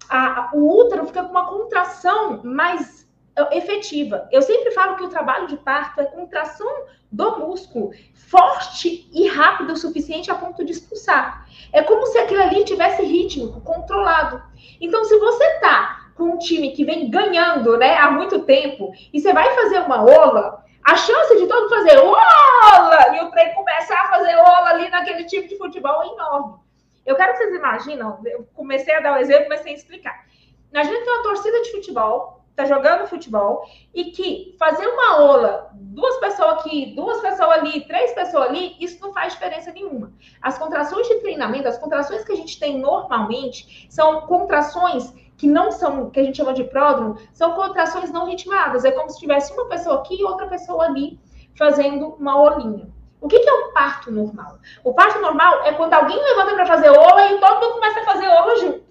[0.08, 4.28] a, o útero fica com uma contração mais é, efetiva.
[4.30, 6.68] Eu sempre falo que o trabalho de parto é contração
[7.10, 11.46] do músculo forte e rápida o suficiente a ponto de expulsar.
[11.72, 14.42] É como se aquilo ali tivesse ritmo controlado.
[14.80, 19.20] Então, se você tá com um time que vem ganhando, né, há muito tempo, e
[19.20, 24.00] você vai fazer uma ola, a chance de todo fazer ola e o trem começar
[24.00, 26.63] a fazer ola ali naquele tipo de futebol é enorme.
[27.04, 30.24] Eu quero que vocês imaginam, eu comecei a dar o um exemplo, mas sem explicar.
[30.72, 35.70] Imagina que tem uma torcida de futebol, tá jogando futebol, e que fazer uma ola,
[35.74, 40.12] duas pessoas aqui, duas pessoas ali, três pessoas ali, isso não faz diferença nenhuma.
[40.40, 45.70] As contrações de treinamento, as contrações que a gente tem normalmente, são contrações que não
[45.72, 48.84] são, que a gente chama de pródromo, são contrações não ritmadas.
[48.84, 51.18] É como se tivesse uma pessoa aqui e outra pessoa ali
[51.56, 52.88] fazendo uma olinha.
[53.20, 54.58] O que, que é o parto normal?
[54.82, 58.04] O parto normal é quando alguém levanta para fazer ola e todo mundo começa a
[58.04, 58.84] fazer ola junto.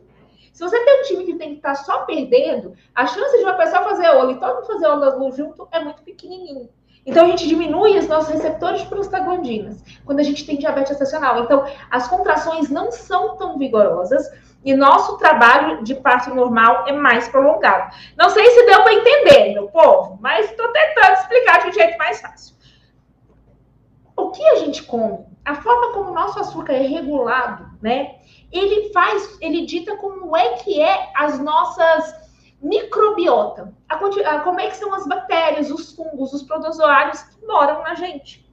[0.51, 3.43] Se você tem um time que tem que estar tá só perdendo, a chance de
[3.43, 6.69] uma pessoa fazer ola e todo mundo fazer ola junto é muito pequenininho.
[7.05, 11.43] Então a gente diminui os nossos receptores de prostaglandinas quando a gente tem diabetes gestacional.
[11.43, 14.29] Então as contrações não são tão vigorosas
[14.63, 17.93] e nosso trabalho de parto normal é mais prolongado.
[18.17, 21.97] Não sei se deu para entender, meu povo, mas estou tentando explicar de um jeito
[21.97, 22.53] mais fácil
[24.15, 28.15] o que a gente come, a forma como o nosso açúcar é regulado, né?
[28.51, 32.23] Ele faz, ele dita como é que é as nossas
[32.61, 37.83] microbiota, a, a, como é que são as bactérias, os fungos, os protozoários que moram
[37.83, 38.49] na gente.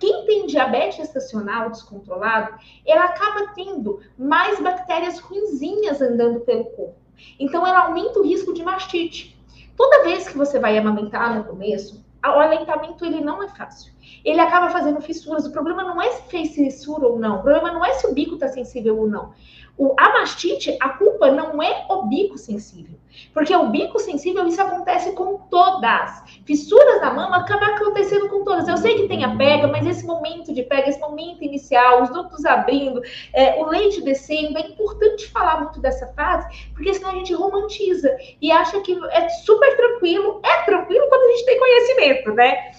[0.00, 6.96] Quem tem diabetes gestacional descontrolado, ela acaba tendo mais bactérias ruinzinhas andando pelo corpo.
[7.38, 9.40] Então, ela aumenta o risco de mastite.
[9.76, 13.91] Toda vez que você vai amamentar no começo, o aleitamento ele não é fácil.
[14.24, 15.46] Ele acaba fazendo fissuras.
[15.46, 17.40] O problema não é se fez fissura ou não.
[17.40, 19.32] O problema não é se o bico está sensível ou não.
[19.76, 22.98] O, a mastite, a culpa não é o bico sensível.
[23.32, 26.22] Porque o bico sensível, isso acontece com todas.
[26.44, 28.68] Fissuras na mama acaba acontecendo com todas.
[28.68, 32.10] Eu sei que tem a pega, mas esse momento de pega, esse momento inicial, os
[32.10, 37.14] ductos abrindo, é, o leite descendo, é importante falar muito dessa fase, porque senão a
[37.14, 40.40] gente romantiza e acha que é super tranquilo.
[40.44, 42.72] É tranquilo quando a gente tem conhecimento, né?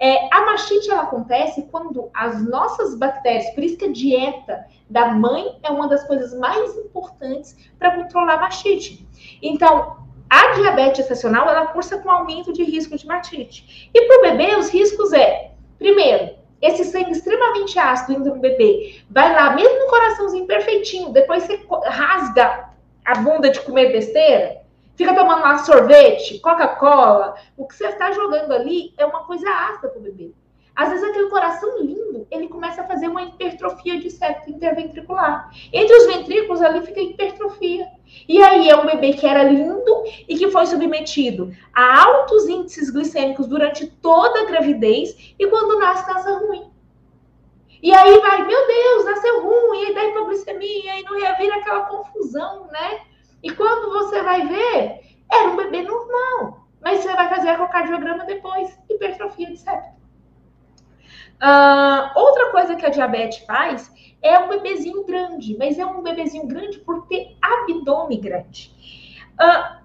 [0.00, 5.08] É, a mastite ela acontece quando as nossas bactérias, por isso que a dieta da
[5.08, 9.06] mãe é uma das coisas mais importantes para controlar a mastite.
[9.42, 9.96] Então,
[10.30, 13.90] a diabetes gestacional ela cursa com aumento de risco de mastite.
[13.92, 19.00] E para o bebê, os riscos é, primeiro, esse sangue extremamente ácido indo no bebê,
[19.10, 22.68] vai lá, mesmo no coraçãozinho perfeitinho, depois você rasga
[23.04, 24.60] a bunda de comer besteira,
[24.98, 29.88] fica tomando lá sorvete, Coca-Cola, o que você está jogando ali é uma coisa ácida
[29.88, 30.32] para o bebê.
[30.74, 35.50] Às vezes aquele coração lindo, ele começa a fazer uma hipertrofia de septo interventricular.
[35.72, 37.86] Entre os ventrículos ali fica hipertrofia.
[38.28, 42.90] E aí é um bebê que era lindo e que foi submetido a altos índices
[42.90, 46.70] glicêmicos durante toda a gravidez e quando nasce, nasce ruim.
[47.80, 51.82] E aí vai, meu Deus, nasceu ruim, e aí dá hipoglicemia, e não revira aquela
[51.82, 53.00] confusão, né?
[53.42, 56.68] E quando você vai ver, era um bebê normal.
[56.80, 59.98] Mas você vai fazer ecocardiograma depois, hipertrofia de septo.
[61.40, 66.46] Uh, outra coisa que a diabetes faz é um bebezinho grande, mas é um bebezinho
[66.46, 68.72] grande por ter abdômen grande.
[69.40, 69.77] Uh,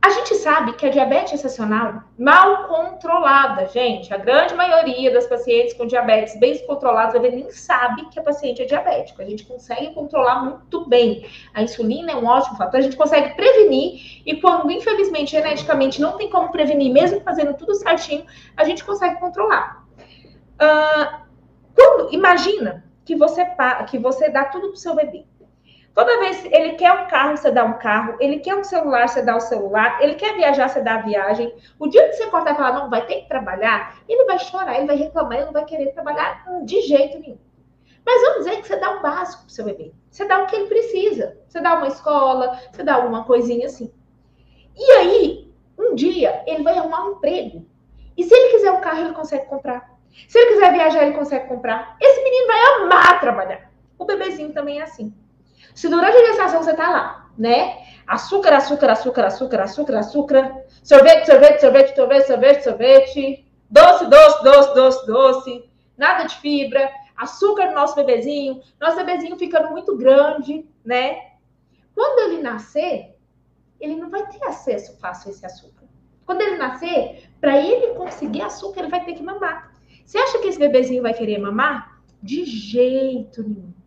[0.00, 5.74] a gente sabe que a diabetes gestacional mal controlada, gente, a grande maioria das pacientes
[5.74, 9.22] com diabetes bem controladas nem sabe que a paciente é diabética.
[9.22, 11.28] A gente consegue controlar muito bem.
[11.52, 16.16] A insulina é um ótimo fator, a gente consegue prevenir e quando infelizmente geneticamente não
[16.16, 18.24] tem como prevenir, mesmo fazendo tudo certinho,
[18.56, 19.84] a gente consegue controlar.
[20.60, 21.26] Uh,
[21.74, 23.44] quando imagina que você
[23.88, 25.24] que você dá tudo pro seu bebê.
[25.98, 28.14] Toda vez ele quer um carro, você dá um carro.
[28.20, 30.00] Ele quer um celular, você dá o um celular.
[30.00, 31.52] Ele quer viajar, você dá a viagem.
[31.76, 34.76] O dia que você cortar e falar, não, vai ter que trabalhar, ele vai chorar,
[34.76, 37.36] ele vai reclamar, ele não vai querer trabalhar de jeito nenhum.
[38.06, 39.92] Mas vamos dizer que você dá um básico pro seu bebê.
[40.08, 41.36] Você dá o que ele precisa.
[41.48, 43.92] Você dá uma escola, você dá alguma coisinha assim.
[44.76, 47.66] E aí, um dia, ele vai arrumar um emprego.
[48.16, 49.98] E se ele quiser um carro, ele consegue comprar.
[50.28, 51.96] Se ele quiser viajar, ele consegue comprar.
[52.00, 53.72] Esse menino vai amar trabalhar.
[53.98, 55.12] O bebezinho também é assim.
[55.78, 57.84] Se durante a gestação você tá lá, né?
[58.04, 64.74] Açúcar, açúcar, açúcar, açúcar, açúcar, açúcar, sorvete, sorvete, sorvete, sorvete, sorvete, sorvete, doce, doce, doce,
[64.74, 71.16] doce, doce, nada de fibra, açúcar no nosso bebezinho, nosso bebezinho ficando muito grande, né?
[71.94, 73.16] Quando ele nascer,
[73.78, 75.86] ele não vai ter acesso fácil a esse açúcar.
[76.26, 79.72] Quando ele nascer, para ele conseguir açúcar, ele vai ter que mamar.
[80.04, 82.02] Você acha que esse bebezinho vai querer mamar?
[82.20, 83.77] De jeito nenhum.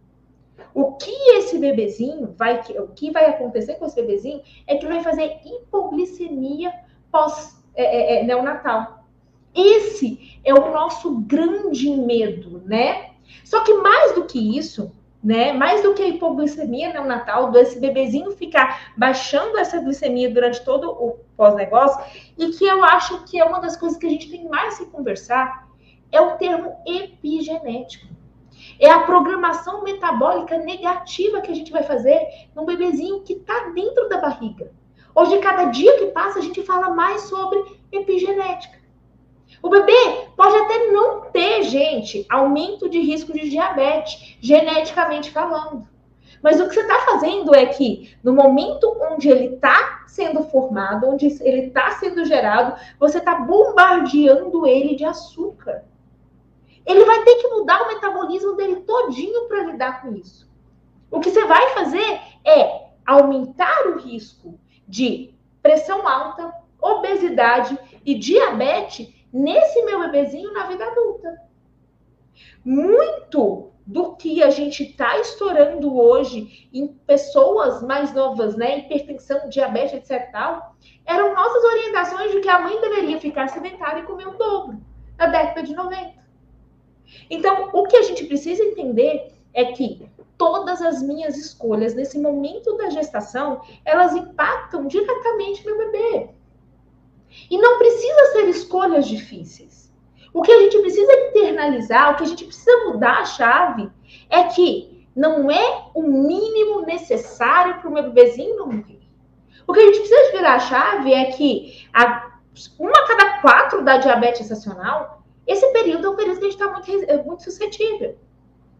[0.73, 5.01] O que esse bebezinho vai, o que vai acontecer com esse bebezinho é que vai
[5.01, 6.73] fazer hipoglicemia
[7.11, 9.05] pós é, é, é, neonatal.
[9.53, 13.11] Esse é o nosso grande medo, né?
[13.43, 14.91] Só que mais do que isso,
[15.23, 15.53] né?
[15.53, 21.19] Mais do que a hipoglicemia neonatal, desse bebezinho ficar baixando essa glicemia durante todo o
[21.35, 22.01] pós-negócio,
[22.37, 24.85] e que eu acho que é uma das coisas que a gente tem mais que
[24.85, 25.69] conversar,
[26.11, 28.07] é o termo epigenético.
[28.79, 32.19] É a programação metabólica negativa que a gente vai fazer
[32.55, 34.71] num bebezinho que está dentro da barriga.
[35.13, 38.79] Hoje, cada dia que passa, a gente fala mais sobre epigenética.
[39.61, 45.87] O bebê pode até não ter, gente, aumento de risco de diabetes, geneticamente falando.
[46.41, 51.07] Mas o que você está fazendo é que, no momento onde ele está sendo formado,
[51.07, 55.83] onde ele está sendo gerado, você está bombardeando ele de açúcar.
[56.85, 60.49] Ele vai ter que mudar o metabolismo dele todinho para lidar com isso.
[61.09, 69.13] O que você vai fazer é aumentar o risco de pressão alta, obesidade e diabetes
[69.31, 71.41] nesse meu bebezinho na vida adulta.
[72.63, 79.93] Muito do que a gente está estourando hoje em pessoas mais novas, né, hipertensão, diabetes,
[79.93, 80.31] etc.
[80.31, 80.75] Tal,
[81.05, 84.79] eram nossas orientações de que a mãe deveria ficar sedentária e comer o dobro
[85.17, 86.20] na década de 90.
[87.29, 92.75] Então, o que a gente precisa entender é que todas as minhas escolhas nesse momento
[92.77, 96.29] da gestação, elas impactam diretamente meu bebê.
[97.49, 99.91] E não precisa ser escolhas difíceis.
[100.33, 103.91] O que a gente precisa internalizar, o que a gente precisa mudar a chave
[104.29, 108.99] é que não é o mínimo necessário para o meu bebezinho não morrer.
[109.67, 112.39] O que a gente precisa virar a chave é que a,
[112.79, 116.61] uma a cada quatro da diabetes estacional esse período é um período que a gente
[116.61, 118.17] está muito, é muito suscetível.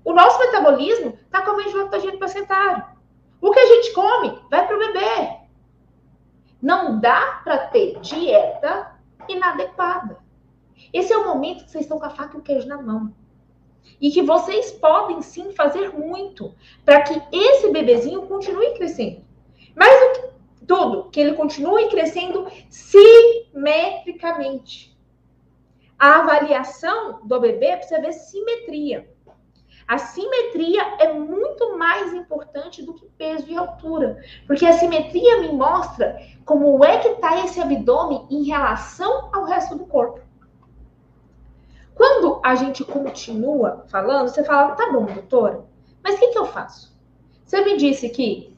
[0.03, 2.84] O nosso metabolismo está com o lactogênio placentário.
[3.39, 5.38] O que a gente come vai para o bebê.
[6.62, 8.95] Não dá para ter dieta
[9.28, 10.18] inadequada.
[10.93, 13.14] Esse é o momento que vocês estão com a faca e o queijo na mão.
[13.99, 16.53] E que vocês podem sim fazer muito
[16.86, 19.24] para que esse bebezinho continue crescendo.
[19.76, 20.32] Que
[20.68, 24.90] tudo, que ele continue crescendo simetricamente.
[26.02, 29.08] A avaliação do bebê precisa ver simetria.
[29.88, 35.49] A simetria é muito mais importante do que peso e altura, porque a simetria me
[35.49, 40.22] mostra como é que está esse abdômen em relação ao resto do corpo.
[41.93, 45.66] Quando a gente continua falando, você fala, tá bom, doutora,
[46.04, 46.97] mas o que, que eu faço?
[47.45, 48.51] Você me disse que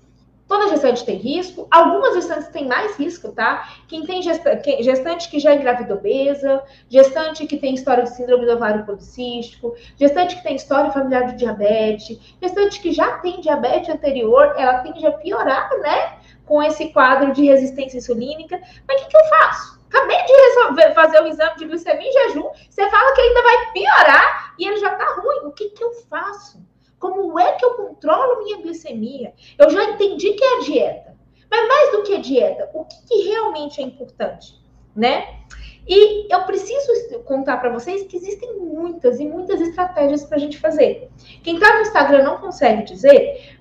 [0.54, 3.68] Toda gestante tem risco, algumas gestantes têm mais risco, tá?
[3.88, 8.86] Quem tem gestante, que já engravidou obesa, gestante que tem história de síndrome do ovário
[8.86, 14.78] policístico, gestante que tem história familiar de diabetes, gestante que já tem diabetes anterior, ela
[14.84, 16.20] tende a piorar, né?
[16.46, 18.62] Com esse quadro de resistência insulínica.
[18.88, 19.82] Mas o que, que eu faço?
[19.88, 23.72] Acabei de resolver, fazer o exame de glicemia em jejum, você fala que ainda vai
[23.72, 25.48] piorar e ele já tá ruim.
[25.48, 26.62] O que, que eu faço?
[27.04, 29.34] Como é que eu controlo minha glicemia?
[29.60, 31.18] Eu já entendi que é a dieta.
[31.52, 34.54] Mas mais do que a dieta, o que, que realmente é importante,
[34.96, 35.40] né?
[35.86, 40.58] E eu preciso contar para vocês que existem muitas e muitas estratégias para a gente
[40.58, 41.10] fazer.
[41.44, 43.58] Quem está no Instagram não consegue dizer,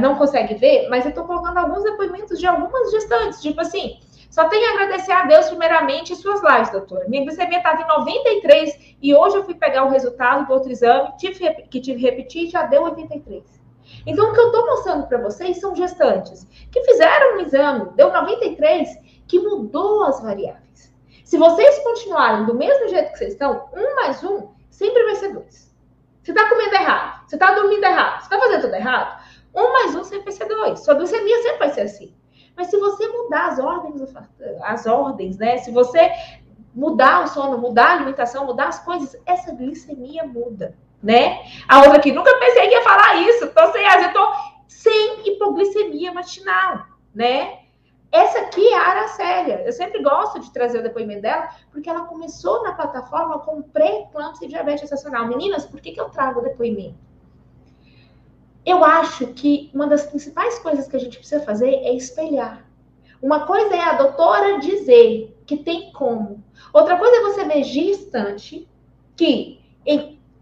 [0.00, 3.98] não consegue ver, mas eu estou colocando alguns depoimentos de algumas gestantes, tipo assim,
[4.34, 7.04] só tenho a agradecer a Deus, primeiramente, e suas lives, doutora.
[7.06, 11.16] Minha glicemia estava em 93 e hoje eu fui pegar o resultado do outro exame,
[11.16, 13.44] tive, que tive que repetir, já deu 83.
[14.04, 18.12] Então, o que eu estou mostrando para vocês são gestantes que fizeram um exame, deu
[18.12, 20.92] 93, que mudou as variáveis.
[21.24, 25.32] Se vocês continuarem do mesmo jeito que vocês estão, um mais um sempre vai ser
[25.32, 25.72] dois.
[26.24, 29.16] Você está comendo errado, você está dormindo errado, você está fazendo tudo errado,
[29.54, 30.80] um mais um sempre vai ser dois.
[30.80, 32.23] Sua glicemia sempre vai ser assim.
[32.56, 34.14] Mas se você mudar as ordens,
[34.62, 35.58] as ordens, né?
[35.58, 36.10] Se você
[36.74, 41.40] mudar o sono, mudar a alimentação, mudar as coisas, essa glicemia muda, né?
[41.68, 43.48] A outra aqui, nunca pensei que ia falar isso.
[43.48, 44.32] Tô sem, eu tô
[44.66, 47.58] sem hipoglicemia matinal, né?
[48.10, 49.62] Essa aqui é a Aracélia.
[49.66, 54.46] Eu sempre gosto de trazer o depoimento dela, porque ela começou na plataforma com pré-eclâmpsia
[54.46, 55.26] e diabetes estacional.
[55.26, 56.94] Meninas, por que, que eu trago o depoimento?
[58.64, 62.64] Eu acho que uma das principais coisas que a gente precisa fazer é espelhar.
[63.20, 66.42] Uma coisa é a doutora dizer que tem como.
[66.72, 68.68] Outra coisa é você ver gestante
[69.16, 69.60] que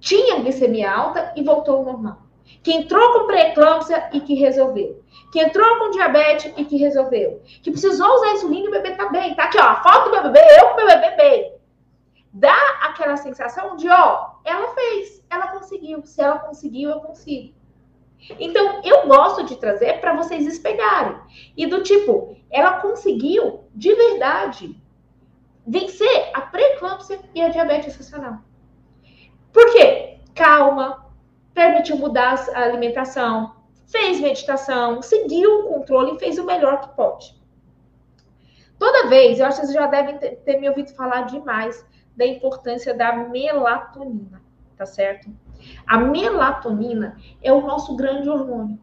[0.00, 2.18] tinha glicemia alta e voltou ao normal.
[2.62, 5.02] Que entrou com pré-eclâmpsia e que resolveu.
[5.32, 7.40] Que entrou com diabetes e que resolveu.
[7.62, 9.34] Que precisou usar insulina e o bebê tá bem.
[9.34, 11.54] Tá aqui, ó, a foto do meu bebê, eu com meu bebê bem.
[12.32, 16.04] Dá aquela sensação de, ó, ela fez, ela conseguiu.
[16.04, 17.54] Se ela conseguiu, eu consigo.
[18.38, 21.18] Então, eu gosto de trazer para vocês espelharem.
[21.56, 24.80] E do tipo, ela conseguiu, de verdade,
[25.66, 28.38] vencer a pré-eclâmpsia e a diabetes gestacional.
[29.52, 30.18] Por quê?
[30.34, 31.06] Calma,
[31.52, 33.54] permitiu mudar a alimentação,
[33.86, 37.40] fez meditação, seguiu o controle e fez o melhor que pode.
[38.78, 42.94] Toda vez, eu acho que vocês já devem ter me ouvido falar demais da importância
[42.94, 44.42] da melatonina,
[44.76, 45.30] tá certo?
[45.86, 48.78] A melatonina é o nosso grande hormônio.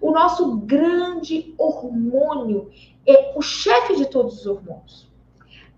[0.00, 2.70] O nosso grande hormônio
[3.06, 5.06] é o chefe de todos os hormônios.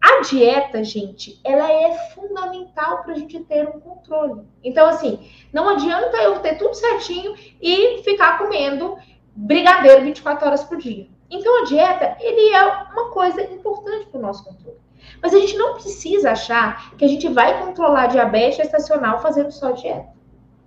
[0.00, 4.42] A dieta, gente, ela é fundamental para a gente ter um controle.
[4.62, 8.96] Então, assim, não adianta eu ter tudo certinho e ficar comendo
[9.34, 11.08] brigadeiro 24 horas por dia.
[11.28, 14.78] Então, a dieta, ele é uma coisa importante para o nosso controle.
[15.20, 19.72] Mas a gente não precisa achar que a gente vai controlar diabetes estacional fazendo só
[19.72, 20.17] dieta.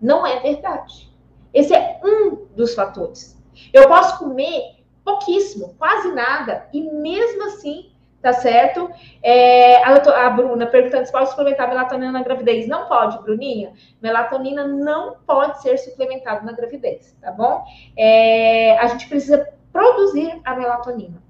[0.02, 1.12] Não é verdade.
[1.54, 3.40] Esse é um dos fatores.
[3.74, 7.92] Eu posso comer pouquíssimo, quase nada, e mesmo assim,
[8.22, 8.90] tá certo?
[9.22, 12.68] É, a, a, Bruna perguntando se pode suplementar melatonina na gravidez.
[12.68, 13.74] Não pode, Bruninha.
[14.02, 17.64] Melatonina não pode ser suplementada na gravidez, tá bom?
[17.98, 21.22] É, a gente precisa produzir a melatonina.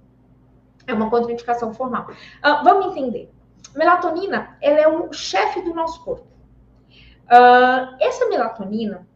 [0.88, 2.08] É uma contraindicação formal.
[2.42, 3.32] Ah, vamos entender.
[3.76, 6.31] Melatonina, ela é o chefe do nosso corpo.
[7.26, 9.08] Uh, essa melatonina,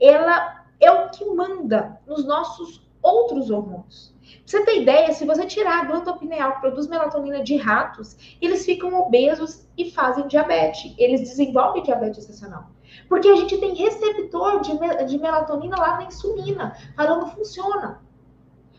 [0.00, 4.14] ela é o que manda nos nossos outros hormônios.
[4.24, 8.36] Pra você ter ideia, se você tirar a glândula pineal que produz melatonina de ratos,
[8.40, 10.94] eles ficam obesos e fazem diabetes.
[10.98, 12.70] Eles desenvolvem diabetes gestacional.
[13.08, 16.76] Porque a gente tem receptor de, de melatonina lá na insulina.
[16.96, 18.02] Falando, funciona.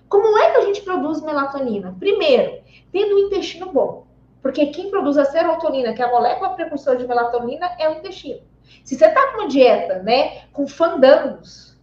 [0.08, 1.96] Como é que a gente produz melatonina?
[2.00, 2.62] Primeiro,
[2.92, 4.06] tendo o intestino bom.
[4.42, 8.42] Porque quem produz a serotonina, que é a molécula precursora de melatonina, é o intestino.
[8.84, 11.76] Se você tá com uma dieta, né, com fandangos,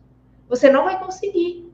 [0.49, 1.73] você não vai conseguir.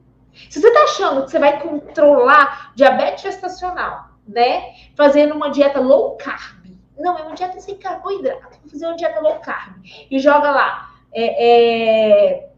[0.48, 4.74] Se você está achando que você vai controlar diabetes gestacional, né?
[4.94, 6.66] Fazendo uma dieta low carb.
[6.98, 8.58] Não, é uma dieta sem carboidrato.
[8.60, 9.76] Vou fazer uma dieta low carb.
[10.10, 10.90] E joga lá.
[11.12, 12.50] É, é...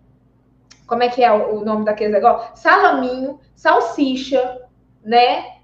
[0.86, 2.51] Como é que é o nome daquele negócio?
[2.57, 4.68] Salaminho, salsicha,
[5.03, 5.61] né?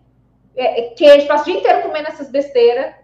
[0.54, 1.26] É, é queijo.
[1.26, 2.94] Passa o dia inteiro comendo essas besteiras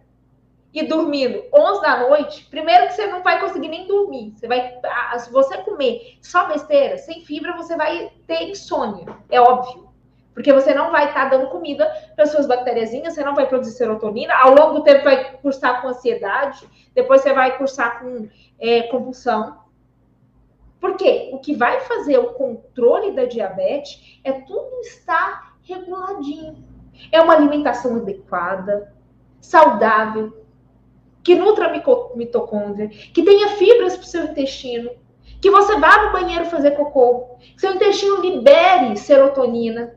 [0.73, 4.33] e dormindo 11 da noite, primeiro que você não vai conseguir nem dormir.
[4.35, 4.75] Você vai,
[5.19, 9.93] se você comer só besteira, sem fibra, você vai ter insônia, é óbvio.
[10.33, 13.73] Porque você não vai estar tá dando comida para suas bactériazinhas, você não vai produzir
[13.73, 14.35] serotonina.
[14.35, 19.61] Ao longo do tempo vai cursar com ansiedade, depois você vai cursar com é, compulsão.
[20.81, 21.31] Por quê?
[21.35, 26.65] O que vai fazer o controle da diabetes é tudo estar reguladinho.
[27.11, 28.93] É uma alimentação adequada,
[29.39, 30.42] saudável,
[31.23, 34.91] que nutra a mitocôndria, que tenha fibras para o seu intestino,
[35.41, 39.95] que você vá no banheiro fazer cocô, que seu intestino libere serotonina,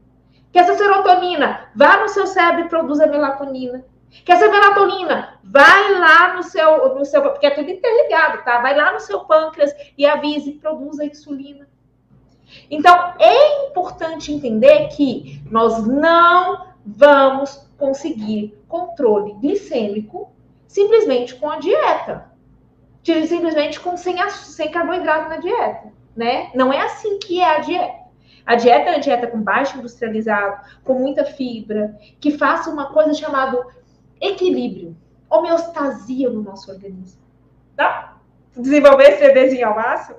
[0.51, 3.85] que essa serotonina vá no seu cérebro e produza melatonina,
[4.23, 8.61] que essa melatonina vai lá no seu, no seu, porque é tudo interligado, tá?
[8.61, 11.67] Vai lá no seu pâncreas e avise, produza insulina.
[12.69, 20.34] Então, é importante entender que nós não vamos conseguir controle glicêmico
[20.75, 22.29] simplesmente com a dieta.
[23.01, 26.49] Simplesmente com sem, sem carboidrato na dieta, né?
[26.53, 28.05] Não é assim que é a dieta.
[28.45, 33.13] A dieta é uma dieta com baixo industrializado, com muita fibra, que faça uma coisa
[33.13, 33.65] chamada
[34.19, 34.97] equilíbrio,
[35.29, 37.21] homeostasia no nosso organismo.
[37.75, 38.17] Tá?
[38.57, 40.17] Desenvolver esse bebezinho ao máximo.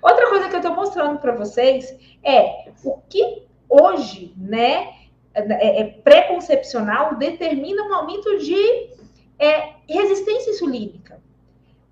[0.00, 4.92] Outra coisa que eu estou mostrando para vocês é o que hoje, né,
[5.34, 8.95] é, é pré-concepcional determina um aumento de
[9.38, 11.20] é resistência insulínica.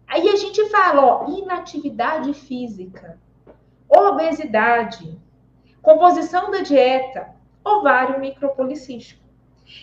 [0.06, 3.18] Aí a gente fala, ó, inatividade física,
[3.88, 5.18] obesidade,
[5.82, 7.34] composição da dieta,
[7.64, 9.24] ovário micropolicístico.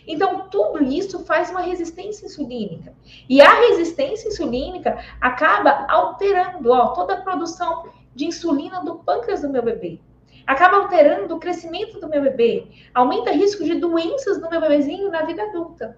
[0.08, 2.94] Então, tudo isso faz uma resistência insulínica.
[3.28, 9.50] E a resistência insulínica acaba alterando ó, toda a produção de insulina do pâncreas do
[9.50, 10.00] meu bebê.
[10.46, 12.68] Acaba alterando o crescimento do meu bebê.
[12.94, 15.98] Aumenta risco de doenças no meu bebezinho na vida adulta.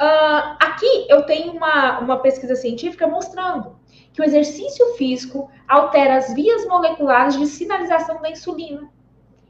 [0.00, 3.78] Uh, aqui eu tenho uma, uma pesquisa científica mostrando
[4.14, 8.90] que o exercício físico altera as vias moleculares de sinalização da insulina.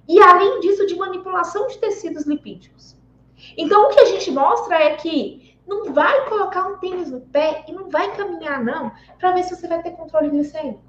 [0.09, 2.97] E além disso, de manipulação de tecidos lipídicos.
[3.57, 7.65] Então, o que a gente mostra é que não vai colocar um tênis no pé
[7.69, 10.83] e não vai caminhar, não, para ver se você vai ter controle glicêmico.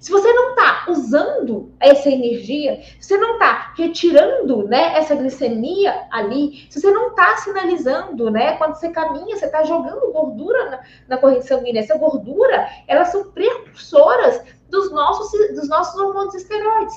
[0.00, 6.06] Se você não está usando essa energia, se você não está retirando né, essa glicemia
[6.10, 10.80] ali, se você não está sinalizando, né, quando você caminha, você está jogando gordura na,
[11.08, 11.80] na corrente sanguínea.
[11.80, 16.94] Essa gordura, elas são precursoras dos nossos, dos nossos hormônios esteroides.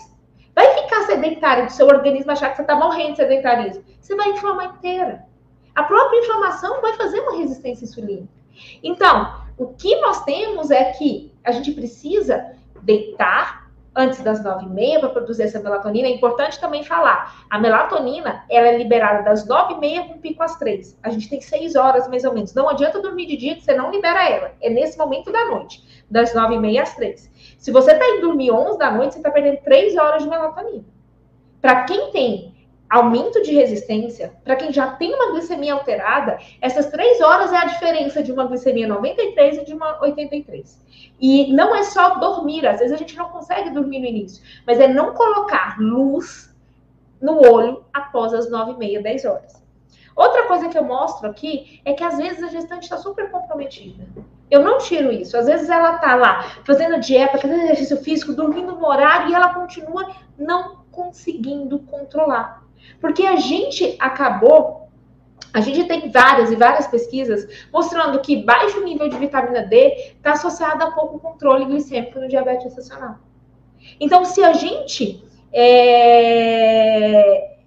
[0.54, 3.84] Vai ficar sedentário do seu organismo achar que você está morrendo de sedentarismo.
[4.02, 5.26] Você vai inflamar inteira.
[5.74, 8.28] A própria inflamação vai fazer uma resistência insulínica.
[8.84, 14.70] Então, o que nós temos é que a gente precisa deitar antes das nove e
[14.70, 16.08] meia para produzir essa melatonina.
[16.08, 20.42] É importante também falar, a melatonina ela é liberada das nove e meia com pico
[20.42, 20.98] às três.
[21.04, 22.54] A gente tem seis horas mais ou menos.
[22.54, 24.52] Não adianta dormir de dia que você não libera ela.
[24.62, 27.30] É nesse momento da noite, das nove e meia às três.
[27.58, 30.86] Se você está indo dormir onze da noite, você está perdendo três horas de melatonina.
[31.62, 32.59] Para quem tem
[32.90, 37.66] aumento de resistência, para quem já tem uma glicemia alterada, essas três horas é a
[37.66, 40.80] diferença de uma glicemia 93 e de uma 83.
[41.20, 44.80] E não é só dormir, às vezes a gente não consegue dormir no início, mas
[44.80, 46.50] é não colocar luz
[47.22, 49.64] no olho após as 9 e meia, 10 horas.
[50.16, 54.06] Outra coisa que eu mostro aqui é que às vezes a gestante está super comprometida.
[54.50, 55.38] Eu não tiro isso.
[55.38, 59.54] Às vezes ela está lá fazendo dieta, fazendo exercício físico, dormindo no horário e ela
[59.54, 62.64] continua não conseguindo controlar.
[63.00, 64.80] Porque a gente acabou
[65.54, 70.34] a gente tem várias e várias pesquisas mostrando que baixo nível de vitamina D está
[70.34, 73.16] associado a pouco controle glicêmico no diabetes gestacional.
[74.00, 75.28] Então, se a gente.
[75.52, 77.58] É...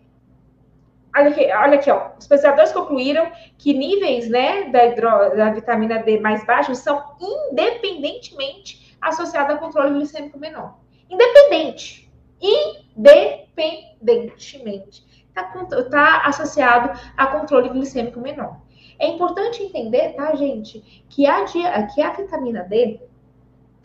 [1.14, 2.12] Olha, aqui, olha aqui, ó.
[2.18, 5.36] Os pesquisadores concluíram que níveis né, da, hidro...
[5.36, 10.78] da vitamina D mais baixos são independentemente associados a controle glicêmico menor.
[11.10, 12.08] Independente.
[12.40, 15.44] Independentemente está
[15.90, 18.60] tá associado a controle glicêmico menor.
[18.98, 23.00] É importante entender, tá, gente, que a, que a vitamina D,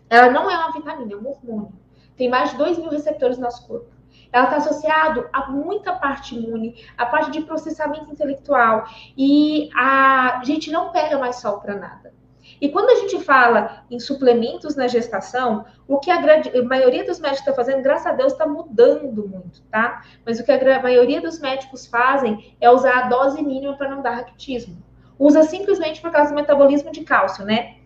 [0.09, 1.73] ela não é uma vitamina, é um hormônio.
[2.15, 3.97] Tem mais de 2 mil receptores no nosso corpo.
[4.31, 8.85] Ela está associada a muita parte imune, a parte de processamento intelectual.
[9.17, 12.13] E a gente não pega mais sol para nada.
[12.59, 17.19] E quando a gente fala em suplementos na gestação, o que a, a maioria dos
[17.19, 20.03] médicos está fazendo, graças a Deus, está mudando muito, tá?
[20.25, 24.01] Mas o que a maioria dos médicos fazem é usar a dose mínima para não
[24.01, 24.81] dar raquitismo.
[25.19, 27.77] Usa simplesmente por causa do metabolismo de cálcio, né?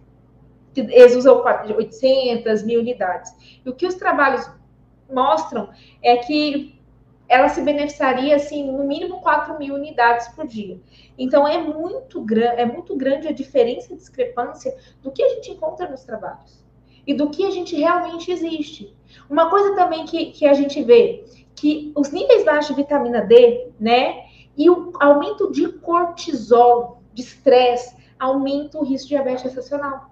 [0.76, 3.34] Eles usam 800, mil unidades.
[3.66, 4.50] E o que os trabalhos
[5.12, 5.70] mostram
[6.02, 6.81] é que
[7.32, 10.78] ela se beneficiaria, assim, no mínimo 4 mil unidades por dia.
[11.18, 12.26] Então, é muito,
[12.58, 16.62] é muito grande a diferença e discrepância do que a gente encontra nos trabalhos
[17.08, 18.94] e do que a gente realmente existe.
[19.30, 21.24] Uma coisa também que, que a gente vê,
[21.56, 24.26] que os níveis baixos de vitamina D, né,
[24.58, 30.11] e o aumento de cortisol, de estresse, aumenta o risco de diabetes gestacional.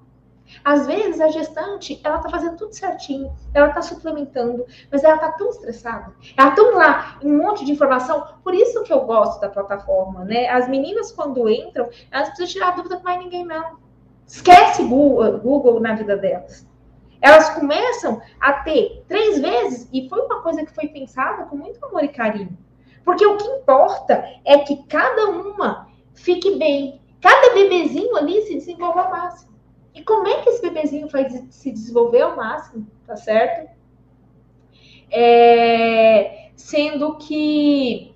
[0.63, 5.31] Às vezes, a gestante, ela tá fazendo tudo certinho, ela tá suplementando, mas ela tá
[5.33, 8.25] tão estressada, ela tão lá, um monte de informação.
[8.43, 10.47] Por isso que eu gosto da plataforma, né?
[10.49, 13.77] As meninas, quando entram, elas precisam tirar dúvida com mais ninguém, não.
[14.25, 16.67] Esquece Google, Google na vida delas.
[17.21, 21.83] Elas começam a ter três vezes, e foi uma coisa que foi pensada com muito
[21.83, 22.57] amor e carinho.
[23.03, 29.01] Porque o que importa é que cada uma fique bem, cada bebezinho ali se desenvolva
[29.01, 29.49] ao máximo.
[29.93, 33.69] E como é que esse bebezinho vai se desenvolver ao máximo, tá certo?
[35.11, 38.15] É, sendo que.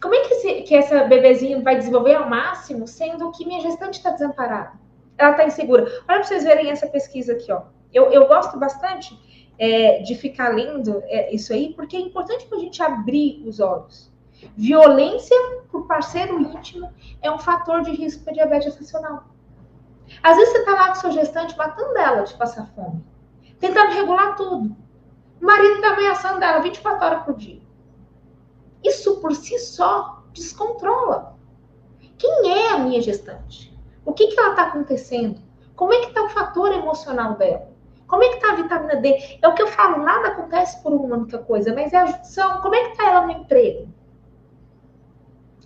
[0.00, 3.98] Como é que, esse, que essa bebezinho vai desenvolver ao máximo, sendo que minha gestante
[3.98, 4.72] está desamparada?
[5.16, 5.84] Ela está insegura.
[5.84, 7.62] Olha para vocês verem essa pesquisa aqui, ó.
[7.92, 9.16] Eu, eu gosto bastante
[9.58, 13.60] é, de ficar lendo é, isso aí, porque é importante para a gente abrir os
[13.60, 14.10] olhos.
[14.56, 15.36] Violência
[15.70, 19.31] por parceiro íntimo é um fator de risco para diabetes gestacional.
[20.22, 23.04] Às vezes você está lá com sua gestante matando ela de passar fome,
[23.60, 24.76] tentando regular tudo.
[25.40, 27.62] O marido está ameaçando ela 24 horas por dia.
[28.82, 31.36] Isso por si só descontrola.
[32.18, 33.76] Quem é a minha gestante?
[34.04, 35.40] O que, que ela está acontecendo?
[35.76, 37.70] Como é que está o fator emocional dela?
[38.06, 39.38] Como é que está a vitamina D?
[39.40, 42.60] É o que eu falo, nada acontece por uma única coisa, mas é a junção.
[42.60, 43.88] Como é que está ela no emprego?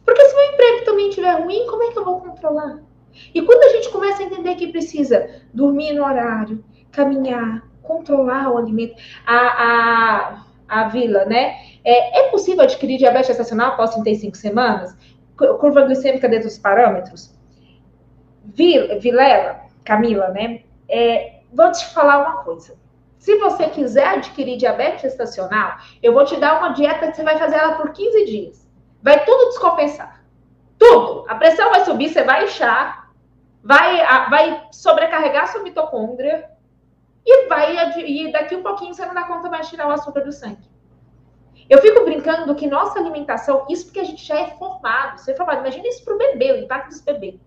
[0.05, 2.86] Porque se meu emprego também estiver ruim, como é que eu vou controlar?
[3.35, 8.59] E quando a gente começa a entender que precisa dormir no horário, caminhar, controlar o
[8.59, 8.95] alimento,
[9.27, 11.57] a, a, a vila, né?
[11.85, 14.97] É, é possível adquirir diabetes gestacional após 35 semanas?
[15.37, 17.35] Curva glicêmica dentro dos parâmetros?
[18.45, 20.63] Vilela, Camila, né?
[20.89, 22.75] É, vou te falar uma coisa.
[23.19, 27.39] Se você quiser adquirir diabetes gestacional, eu vou te dar uma dieta que você vai
[27.39, 28.69] fazer ela por 15 dias.
[29.03, 30.25] Vai tudo descompensar.
[30.79, 31.25] Tudo.
[31.29, 33.06] A pressão vai subir, você vai inchar,
[33.67, 36.49] vai, vai sobrecarregar sua mitocôndria
[37.25, 40.21] e vai e daqui um pouquinho você não dá conta mais de tirar o açúcar
[40.21, 40.71] do sangue.
[41.69, 45.35] Eu fico brincando que nossa alimentação, isso porque a gente já é formado, você é
[45.35, 47.41] formado, imagina isso para o bebê, o impacto dos bebês.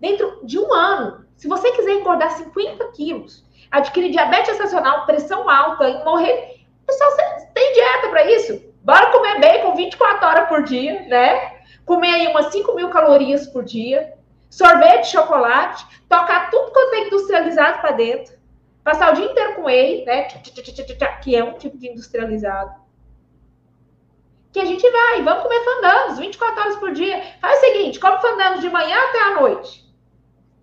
[0.00, 5.90] Dentro de um ano, se você quiser engordar 50 quilos, adquirir diabetes estacional, pressão alta
[5.90, 8.64] e morrer, pessoal, você tem dieta para isso?
[8.82, 11.60] Bora comer bacon 24 horas por dia, né?
[11.84, 14.18] Comer aí umas 5 mil calorias por dia
[14.50, 18.34] sorvete, chocolate, tocar tudo quanto é industrializado para dentro,
[18.82, 20.24] passar o dia inteiro com whey, né?
[20.24, 22.74] Que é um tipo de industrializado.
[24.52, 27.22] Que a gente vai, vamos comer fandangos 24 horas por dia.
[27.40, 29.88] Faz o seguinte, come fandangos de manhã até a noite.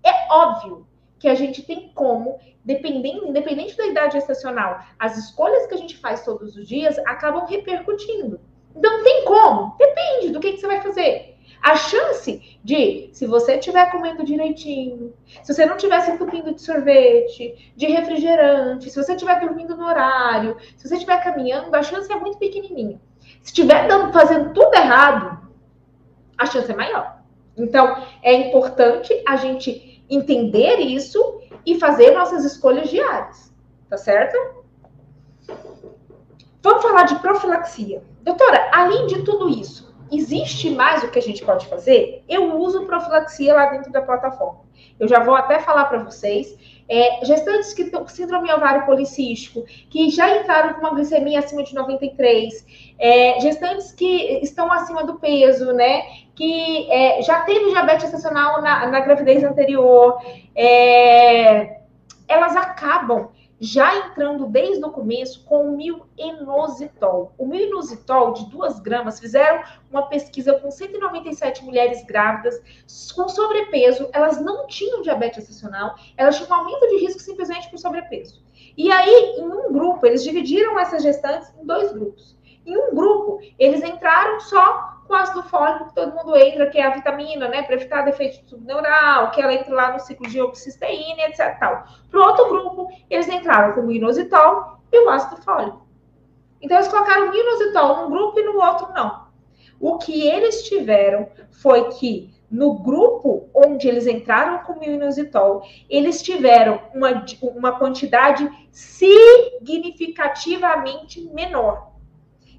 [0.04, 0.86] É óbvio
[1.18, 5.98] que a gente tem como, dependendo, independente da idade gestacional, as escolhas que a gente
[5.98, 8.40] faz todos os dias acabam repercutindo.
[8.76, 9.76] Então, tem como?
[9.78, 11.37] Depende do que, que você vai fazer.
[11.62, 16.62] A chance de, se você estiver comendo direitinho, se você não estiver se entupindo de
[16.62, 22.12] sorvete, de refrigerante, se você estiver dormindo no horário, se você estiver caminhando, a chance
[22.12, 23.00] é muito pequenininha.
[23.42, 25.48] Se estiver fazendo tudo errado,
[26.38, 27.18] a chance é maior.
[27.58, 33.54] Então, é importante a gente entender isso e fazer nossas escolhas diárias,
[33.90, 34.38] tá certo?
[36.62, 38.04] Vamos falar de profilaxia.
[38.22, 42.24] Doutora, além de tudo isso, existe mais o que a gente pode fazer?
[42.28, 44.62] Eu uso profilaxia lá dentro da plataforma.
[45.00, 46.58] Eu já vou até falar para vocês.
[46.90, 51.62] É, gestantes que estão com síndrome ovário policístico, que já entraram com uma glicemia acima
[51.62, 56.04] de 93, é, gestantes que estão acima do peso, né?
[56.34, 60.22] Que é, já teve diabetes gestacional na, na gravidez anterior,
[60.56, 61.82] é,
[62.28, 63.30] elas acabam
[63.60, 67.34] já entrando desde o começo com o milenoxitol.
[67.38, 72.60] O milenoxitol de 2 gramas, fizeram uma pesquisa com 197 mulheres grávidas
[73.16, 77.80] com sobrepeso, elas não tinham diabetes gestacional, elas tinham um aumento de risco simplesmente por
[77.80, 78.42] sobrepeso.
[78.78, 82.38] E aí, em um grupo, eles dividiram essas gestantes em dois grupos.
[82.66, 86.86] Em um grupo, eles entraram só com ácido fólico, que todo mundo entra, que é
[86.86, 91.24] a vitamina, né, para evitar defeito subneural, que ela entra lá no ciclo de oxicisteína,
[91.24, 91.58] etc.
[91.58, 95.88] Para o outro grupo, eles entraram com o inositol e o ácido fólico.
[96.62, 99.28] Então, eles colocaram o inositol num grupo e no outro não.
[99.80, 106.22] O que eles tiveram foi que no grupo onde eles entraram com o inositol, eles
[106.22, 111.97] tiveram uma, uma quantidade significativamente menor.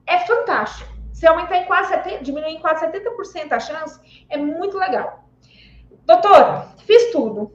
[0.06, 0.92] é fantástico.
[1.12, 4.00] Se aumentar em quase 70, diminuir em quase 70% a chance,
[4.30, 5.24] é muito legal.
[6.06, 7.52] Doutora, fiz tudo.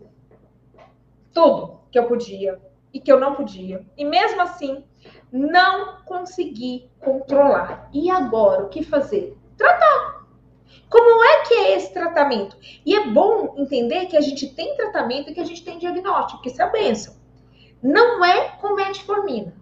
[1.32, 2.60] Tudo que eu podia
[2.92, 3.84] e que eu não podia.
[3.96, 4.84] E mesmo assim,
[5.32, 7.88] não consegui controlar.
[7.92, 9.36] E agora, o que fazer?
[9.56, 10.26] Tratar.
[10.88, 12.56] Como é que é esse tratamento?
[12.84, 16.42] E é bom entender que a gente tem tratamento e que a gente tem diagnóstico,
[16.42, 17.14] que isso é a benção.
[17.82, 19.54] Não é com metformina,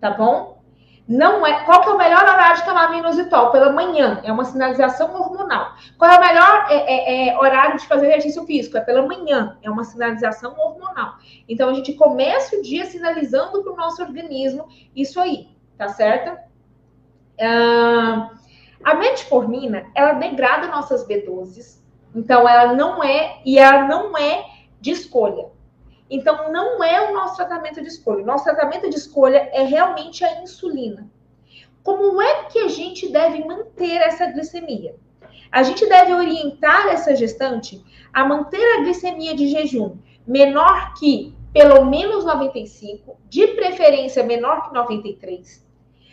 [0.00, 0.62] tá bom?
[1.06, 1.64] Não é.
[1.64, 3.50] Qual que é o melhor horário de tomar minoxidil?
[3.50, 4.20] Pela manhã.
[4.24, 5.74] É uma sinalização hormonal.
[5.98, 8.78] Qual é o melhor é, é, é, horário de fazer exercício físico?
[8.78, 9.58] É pela manhã.
[9.62, 11.16] É uma sinalização hormonal.
[11.46, 16.38] Então a gente começa o dia sinalizando para o nosso organismo isso aí, tá certo?
[17.38, 18.30] Ah,
[18.82, 21.82] a metformina ela degrada nossas B12.
[22.14, 24.44] Então ela não é e ela não é
[24.80, 25.53] de escolha.
[26.10, 28.22] Então, não é o nosso tratamento de escolha.
[28.22, 31.08] O nosso tratamento de escolha é realmente a insulina.
[31.82, 34.96] Como é que a gente deve manter essa glicemia?
[35.50, 39.96] A gente deve orientar essa gestante a manter a glicemia de jejum
[40.26, 45.64] menor que pelo menos 95, de preferência menor que 93.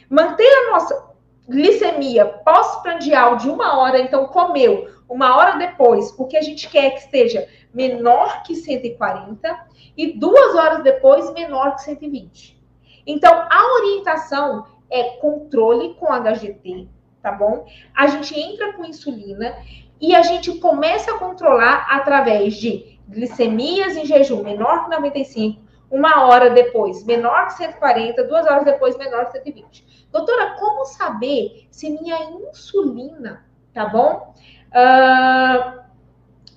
[0.07, 1.11] Manter a nossa
[1.49, 6.91] glicemia pós-prandial de uma hora, então comeu uma hora depois, o que a gente quer
[6.91, 12.59] que esteja menor que 140 e duas horas depois menor que 120.
[13.05, 16.87] Então, a orientação é controle com HGT,
[17.21, 17.65] tá bom?
[17.95, 19.55] A gente entra com insulina
[19.99, 26.25] e a gente começa a controlar através de glicemias em jejum menor que 95, uma
[26.25, 30.07] hora depois menor que 140, duas horas depois menor que 120.
[30.11, 34.33] Doutora, como saber se minha insulina, tá bom?
[34.71, 35.80] Uh,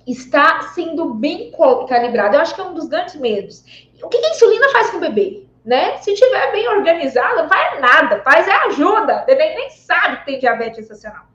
[0.07, 1.51] está sendo bem
[1.87, 2.35] calibrado.
[2.35, 3.63] Eu acho que é um dos grandes medos.
[4.03, 5.45] O que a insulina faz com o bebê?
[5.63, 5.97] Né?
[5.97, 9.23] Se tiver bem organizado, não faz nada, faz é ajuda.
[9.23, 11.25] O bebê nem sabe que tem diabetes gestacional.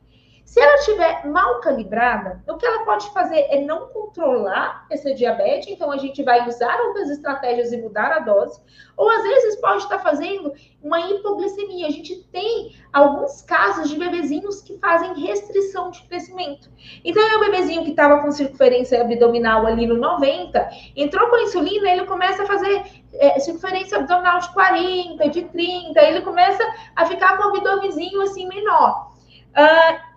[0.51, 5.68] Se ela estiver mal calibrada, o que ela pode fazer é não controlar esse diabetes,
[5.68, 8.61] então a gente vai usar outras estratégias e mudar a dose,
[8.96, 11.86] ou às vezes pode estar fazendo uma hipoglicemia.
[11.86, 16.68] A gente tem alguns casos de bebezinhos que fazem restrição de crescimento.
[17.05, 21.92] Então é o bebezinho que estava com circunferência abdominal ali no 90, entrou com insulina,
[21.92, 26.64] ele começa a fazer é, circunferência abdominal de 40, de 30, ele começa
[26.96, 29.11] a ficar com o abdomezinho assim menor.
[29.51, 30.09] Uh,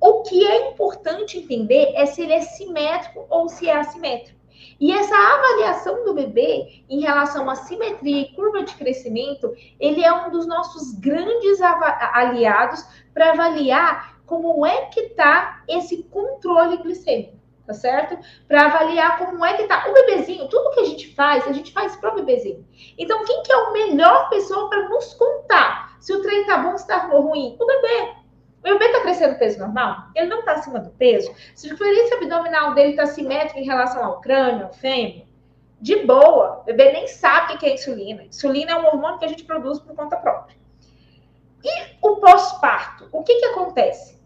[0.00, 4.40] o que é importante entender é se ele é simétrico ou se é assimétrico.
[4.80, 10.12] E essa avaliação do bebê em relação à simetria e curva de crescimento, ele é
[10.12, 12.82] um dos nossos grandes aliados
[13.12, 17.36] para avaliar como é que está esse controle glicêmico,
[17.66, 18.18] tá certo?
[18.48, 21.72] Para avaliar como é que tá o bebezinho, tudo que a gente faz, a gente
[21.72, 22.66] faz para o bebezinho.
[22.96, 26.76] Então, quem que é a melhor pessoa para nos contar se o trem tá bom,
[26.78, 27.56] se tá ruim?
[27.60, 28.19] O bebê.
[28.60, 30.08] O bebê está crescendo peso normal?
[30.14, 31.34] Ele não está acima do peso?
[31.54, 35.24] Se a diferença abdominal dele está simétrica em relação ao crânio, ao fêmur,
[35.80, 36.60] de boa.
[36.60, 38.24] O bebê nem sabe o que é insulina.
[38.24, 40.56] Insulina é um hormônio que a gente produz por conta própria.
[41.64, 43.08] E o pós-parto?
[43.12, 44.20] O que, que acontece?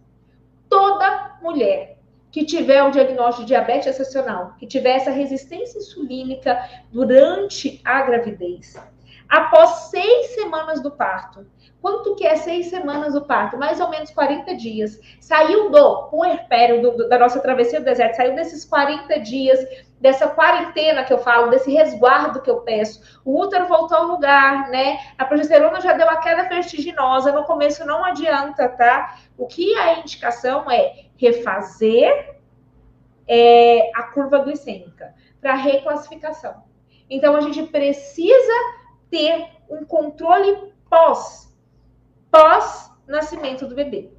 [0.69, 1.99] Toda mulher
[2.33, 6.59] que tiver o diagnóstico de diabetes gestacional, que tiver essa resistência insulínica
[6.91, 8.77] durante a gravidez,
[9.29, 11.47] após seis semanas do parto,
[11.85, 13.59] Quanto que é seis semanas o parto?
[13.59, 14.99] Mais ou menos 40 dias.
[15.21, 19.61] Saiu do puerpério, do, do, da nossa travessia do deserto, saiu desses 40 dias,
[20.01, 23.21] dessa quarentena que eu falo, desse resguardo que eu peço.
[23.23, 24.99] O útero voltou ao lugar, né?
[25.19, 27.33] A progesterona já deu a queda vertiginosa.
[27.33, 29.19] No começo não adianta, tá?
[29.37, 32.39] O que a indicação é refazer
[33.29, 36.65] é, a curva glicêmica para reclassificação.
[37.11, 38.55] Então, a gente precisa
[39.11, 41.44] ter um controle pós
[42.35, 44.11] pós-nascimento do bebê.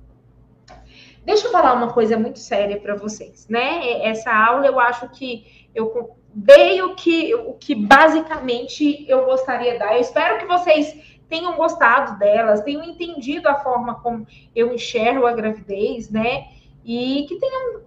[1.26, 4.04] Deixa eu falar uma coisa muito séria para vocês, né?
[4.08, 9.80] Essa aula eu acho que eu dei o que, o que basicamente eu gostaria de
[9.80, 9.96] dar.
[9.96, 15.34] Eu espero que vocês tenham gostado delas, tenham entendido a forma como eu enxergo a
[15.34, 16.48] gravidez, né?
[16.86, 17.82] E que tenham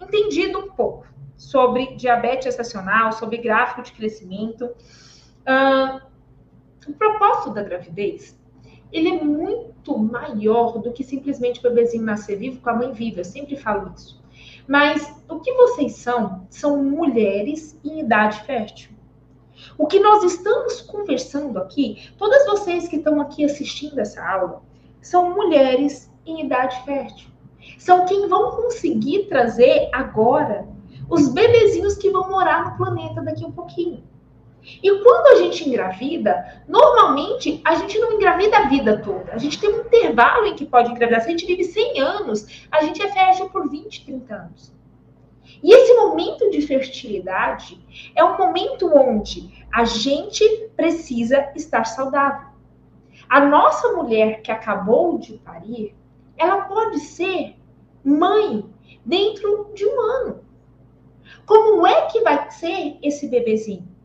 [0.00, 4.66] entendido um pouco sobre diabetes gestacional, sobre gráfico de crescimento.
[5.44, 6.00] Uh,
[6.86, 8.35] o propósito da gravidez,
[8.92, 13.20] ele é muito maior do que simplesmente o bebezinho nascer vivo com a mãe viva.
[13.20, 14.22] Eu sempre falo isso.
[14.66, 18.90] Mas o que vocês são, são mulheres em idade fértil.
[19.78, 24.62] O que nós estamos conversando aqui, todas vocês que estão aqui assistindo essa aula,
[25.00, 27.30] são mulheres em idade fértil.
[27.78, 30.66] São quem vão conseguir trazer agora
[31.08, 34.02] os bebezinhos que vão morar no planeta daqui a um pouquinho.
[34.82, 39.32] E quando a gente engravida, normalmente a gente não engravida a vida toda.
[39.32, 41.20] A gente tem um intervalo em que pode engravidar.
[41.20, 44.74] Se a gente vive 100 anos, a gente é fértil por 20, 30 anos.
[45.62, 47.80] E esse momento de fertilidade
[48.14, 52.48] é um momento onde a gente precisa estar saudável.
[53.28, 55.94] A nossa mulher que acabou de parir,
[56.36, 57.54] ela pode ser
[58.04, 58.64] mãe
[59.04, 60.44] dentro de um ano.
[61.44, 63.95] Como é que vai ser esse bebezinho?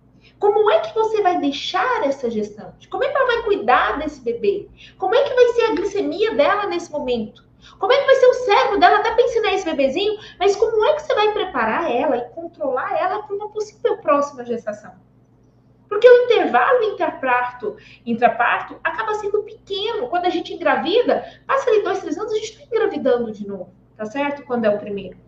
[0.41, 2.87] Como é que você vai deixar essa gestante?
[2.87, 4.67] Como é que ela vai cuidar desse bebê?
[4.97, 7.45] Como é que vai ser a glicemia dela nesse momento?
[7.77, 10.19] Como é que vai ser o cérebro dela até para ensinar esse bebezinho?
[10.39, 14.43] Mas como é que você vai preparar ela e controlar ela para uma possível próxima
[14.43, 14.95] gestação?
[15.87, 20.07] Porque o intervalo intraparto, intraparto acaba sendo pequeno.
[20.07, 23.71] Quando a gente engravida, passa ali dois, três anos, a gente está engravidando de novo,
[23.95, 24.43] tá certo?
[24.43, 25.19] Quando é o primeiro.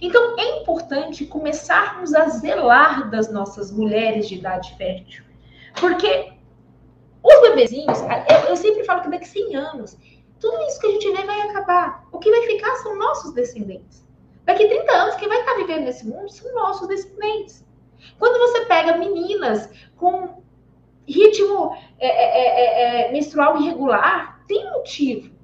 [0.00, 5.24] Então, é importante começarmos a zelar das nossas mulheres de idade fértil.
[5.80, 6.32] Porque
[7.22, 7.98] os bebezinhos,
[8.48, 9.96] eu sempre falo que daqui a 100 anos,
[10.38, 12.06] tudo isso que a gente vê vai acabar.
[12.12, 14.06] O que vai ficar são nossos descendentes.
[14.44, 17.66] Daqui a 30 anos, quem vai estar vivendo nesse mundo são nossos descendentes.
[18.18, 20.42] Quando você pega meninas com
[21.06, 25.35] ritmo é, é, é, é menstrual irregular, tem motivo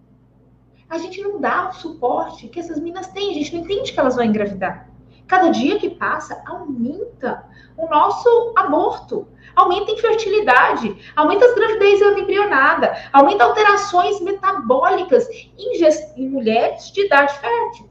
[0.93, 3.99] a gente não dá o suporte que essas meninas têm, a gente não entende que
[3.99, 4.91] elas vão engravidar.
[5.27, 9.27] Cada dia que passa, aumenta o nosso aborto,
[9.57, 15.83] aumenta a infertilidade, aumenta as gravidez embrionada, aumenta alterações metabólicas em,
[16.17, 17.89] em mulheres de idade fértil.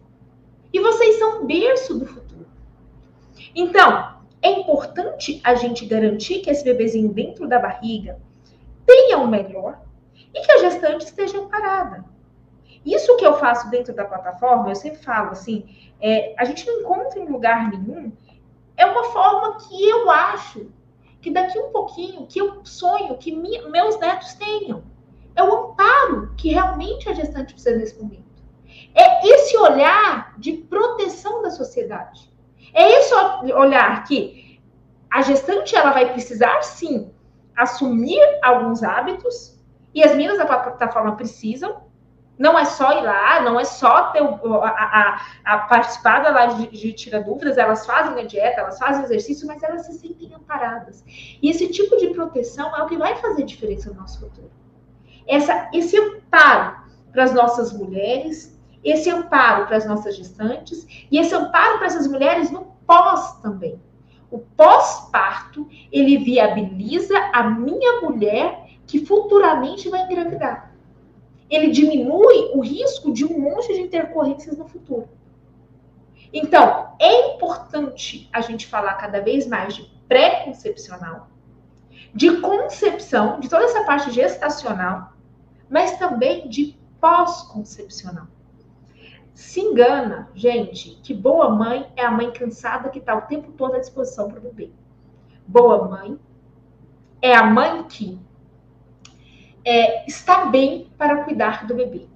[0.71, 2.45] E vocês são berço do futuro.
[3.55, 8.19] Então, é importante a gente garantir que esse bebezinho dentro da barriga
[8.85, 9.81] tenha o melhor
[10.31, 12.10] e que a gestante esteja amparada.
[12.85, 16.81] Isso que eu faço dentro da plataforma, eu sempre falo assim, é, a gente não
[16.81, 18.11] encontra em lugar nenhum,
[18.75, 20.71] é uma forma que eu acho
[21.21, 24.83] que daqui um pouquinho, que eu sonho que meus netos tenham.
[25.35, 28.25] É o amparo que realmente a gestante precisa nesse momento.
[28.95, 32.31] É esse olhar de proteção da sociedade.
[32.73, 33.13] É esse
[33.53, 34.59] olhar que
[35.09, 37.11] a gestante ela vai precisar sim
[37.55, 39.59] assumir alguns hábitos
[39.93, 41.83] e as meninas da plataforma precisam,
[42.41, 46.67] não é só ir lá, não é só ter a, a, a participar da live
[46.69, 50.33] de, de Tira Dúvidas, elas fazem a dieta, elas fazem exercício, mas elas se sentem
[50.33, 51.03] amparadas.
[51.07, 54.49] E esse tipo de proteção é o que vai fazer diferença no nosso futuro.
[55.27, 56.77] Essa, esse amparo
[57.11, 62.07] para as nossas mulheres, esse amparo para as nossas gestantes e esse amparo para essas
[62.07, 63.79] mulheres no pós também.
[64.31, 70.70] O pós-parto, ele viabiliza a minha mulher que futuramente vai engravidar
[71.51, 75.09] ele diminui o risco de um monte de intercorrências no futuro.
[76.33, 81.27] Então, é importante a gente falar cada vez mais de pré-concepcional,
[82.15, 85.11] de concepção, de toda essa parte gestacional,
[85.69, 88.27] mas também de pós-concepcional.
[89.33, 93.75] Se engana, gente, que boa mãe é a mãe cansada que está o tempo todo
[93.75, 94.71] à disposição para o bebê.
[95.45, 96.17] Boa mãe
[97.21, 98.19] é a mãe que
[99.65, 102.07] é, está bem para cuidar do bebê.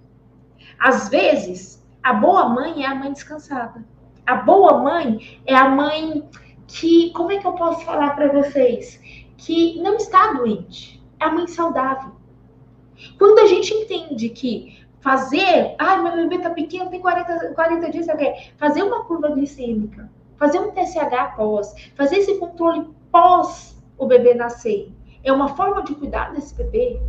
[0.79, 3.83] Às vezes, a boa mãe é a mãe descansada.
[4.25, 6.27] A boa mãe é a mãe
[6.67, 8.99] que, como é que eu posso falar para vocês?
[9.37, 11.03] Que não está doente.
[11.19, 12.11] É a mãe saudável.
[13.17, 18.07] Quando a gente entende que fazer, ah, meu bebê tá pequeno, tem 40, 40 dias,
[18.07, 18.51] okay.
[18.57, 24.91] fazer uma curva glicêmica, fazer um TSH pós, fazer esse controle pós o bebê nascer,
[25.23, 26.99] é uma forma de cuidar desse bebê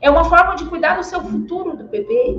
[0.00, 2.34] é uma forma de cuidar do seu futuro do bebê.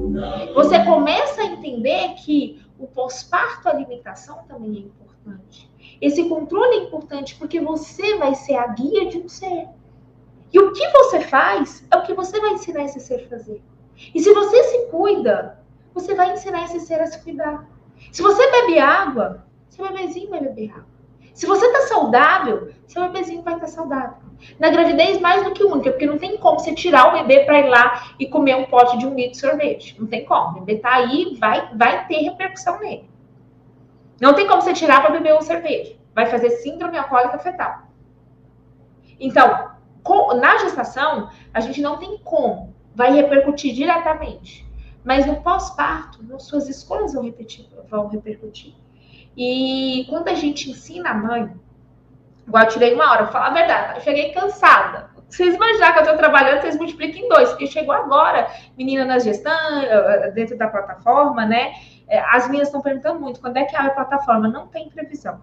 [0.53, 5.71] Você começa a entender que o pós-parto, alimentação também é importante.
[6.01, 9.67] Esse controle é importante porque você vai ser a guia de um ser.
[10.51, 13.61] E o que você faz é o que você vai ensinar esse ser a fazer.
[14.13, 17.69] E se você se cuida, você vai ensinar esse ser a se cuidar.
[18.11, 20.87] Se você bebe água, seu bebezinho vai beber água.
[21.33, 24.30] Se você está saudável, seu bebezinho vai estar tá saudável.
[24.59, 27.59] Na gravidez, mais do que única, porque não tem como você tirar o bebê para
[27.59, 29.95] ir lá e comer um pote de um litro de sorvete.
[29.99, 30.49] Não tem como.
[30.49, 33.09] O bebê tá aí, vai, vai ter repercussão nele.
[34.19, 35.95] Não tem como você tirar para beber um cerveja.
[36.13, 37.83] Vai fazer síndrome alcoólica fetal.
[39.19, 39.71] Então,
[40.39, 42.73] na gestação, a gente não tem como.
[42.93, 44.69] Vai repercutir diretamente.
[45.03, 48.75] Mas no pós-parto, suas escolhas vão, repetir, vão repercutir.
[49.35, 51.51] E quando a gente ensina a mãe,
[52.51, 55.09] igual eu tirei uma hora, falar a verdade, eu cheguei cansada.
[55.29, 59.23] Vocês imaginam que eu estou trabalhando, vocês multiplicam em dois, porque chegou agora, menina nas
[59.23, 61.71] gestantes, dentro da plataforma, né?
[62.09, 64.49] É, as meninas estão perguntando muito, quando é que abre a plataforma?
[64.49, 65.39] Não tem previsão.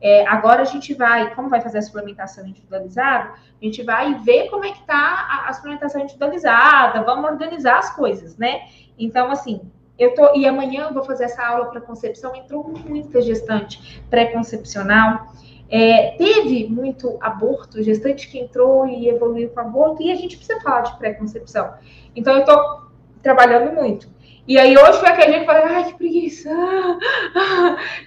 [0.00, 4.48] É, agora a gente vai, como vai fazer a suplementação individualizada, a gente vai ver
[4.48, 8.60] como é que está a, a suplementação individualizada, vamos organizar as coisas, né?
[8.96, 9.60] Então, assim,
[9.98, 12.34] eu tô, e amanhã eu vou fazer essa aula para concepção.
[12.36, 15.32] Entrou muita gestante pré-concepcional.
[15.68, 20.60] É, teve muito aborto, gestante que entrou e evoluiu com aborto, e a gente precisa
[20.60, 21.74] falar de pré-concepção.
[22.14, 22.82] Então, eu estou
[23.22, 24.08] trabalhando muito.
[24.46, 26.50] E aí, hoje foi aquele dia que eu falei, ai, que preguiça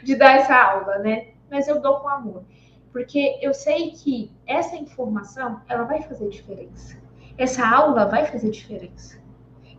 [0.03, 1.27] de dar essa aula, né?
[1.51, 2.43] Mas eu dou com amor.
[2.93, 6.97] Porque eu sei que essa informação, ela vai fazer diferença.
[7.37, 9.19] Essa aula vai fazer diferença.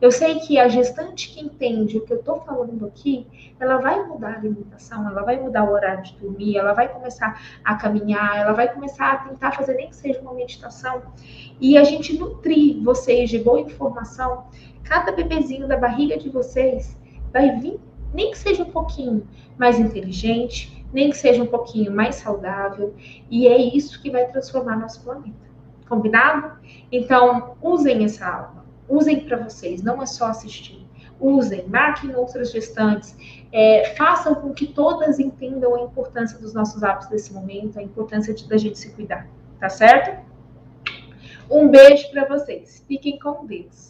[0.01, 3.27] Eu sei que a gestante que entende o que eu estou falando aqui,
[3.61, 7.39] ela vai mudar a alimentação, ela vai mudar o horário de dormir, ela vai começar
[7.63, 11.03] a caminhar, ela vai começar a tentar fazer nem que seja uma meditação.
[11.61, 14.47] E a gente nutrir vocês de boa informação,
[14.85, 16.97] cada bebezinho da barriga de vocês
[17.31, 17.79] vai vir,
[18.15, 19.29] nem que seja um pouquinho
[19.59, 22.95] mais inteligente, nem que seja um pouquinho mais saudável,
[23.31, 25.51] e é isso que vai transformar nosso planeta.
[25.87, 26.59] Combinado?
[26.91, 28.60] Então, usem essa aula
[28.91, 30.87] usem para vocês, não é só assistir.
[31.19, 33.15] Usem, marquem outras gestantes,
[33.53, 38.35] é, façam com que todas entendam a importância dos nossos hábitos nesse momento, a importância
[38.35, 39.29] de, da gente se cuidar,
[39.59, 40.25] tá certo?
[41.51, 42.85] Um beijo para vocês.
[42.89, 43.90] Fiquem com Deus.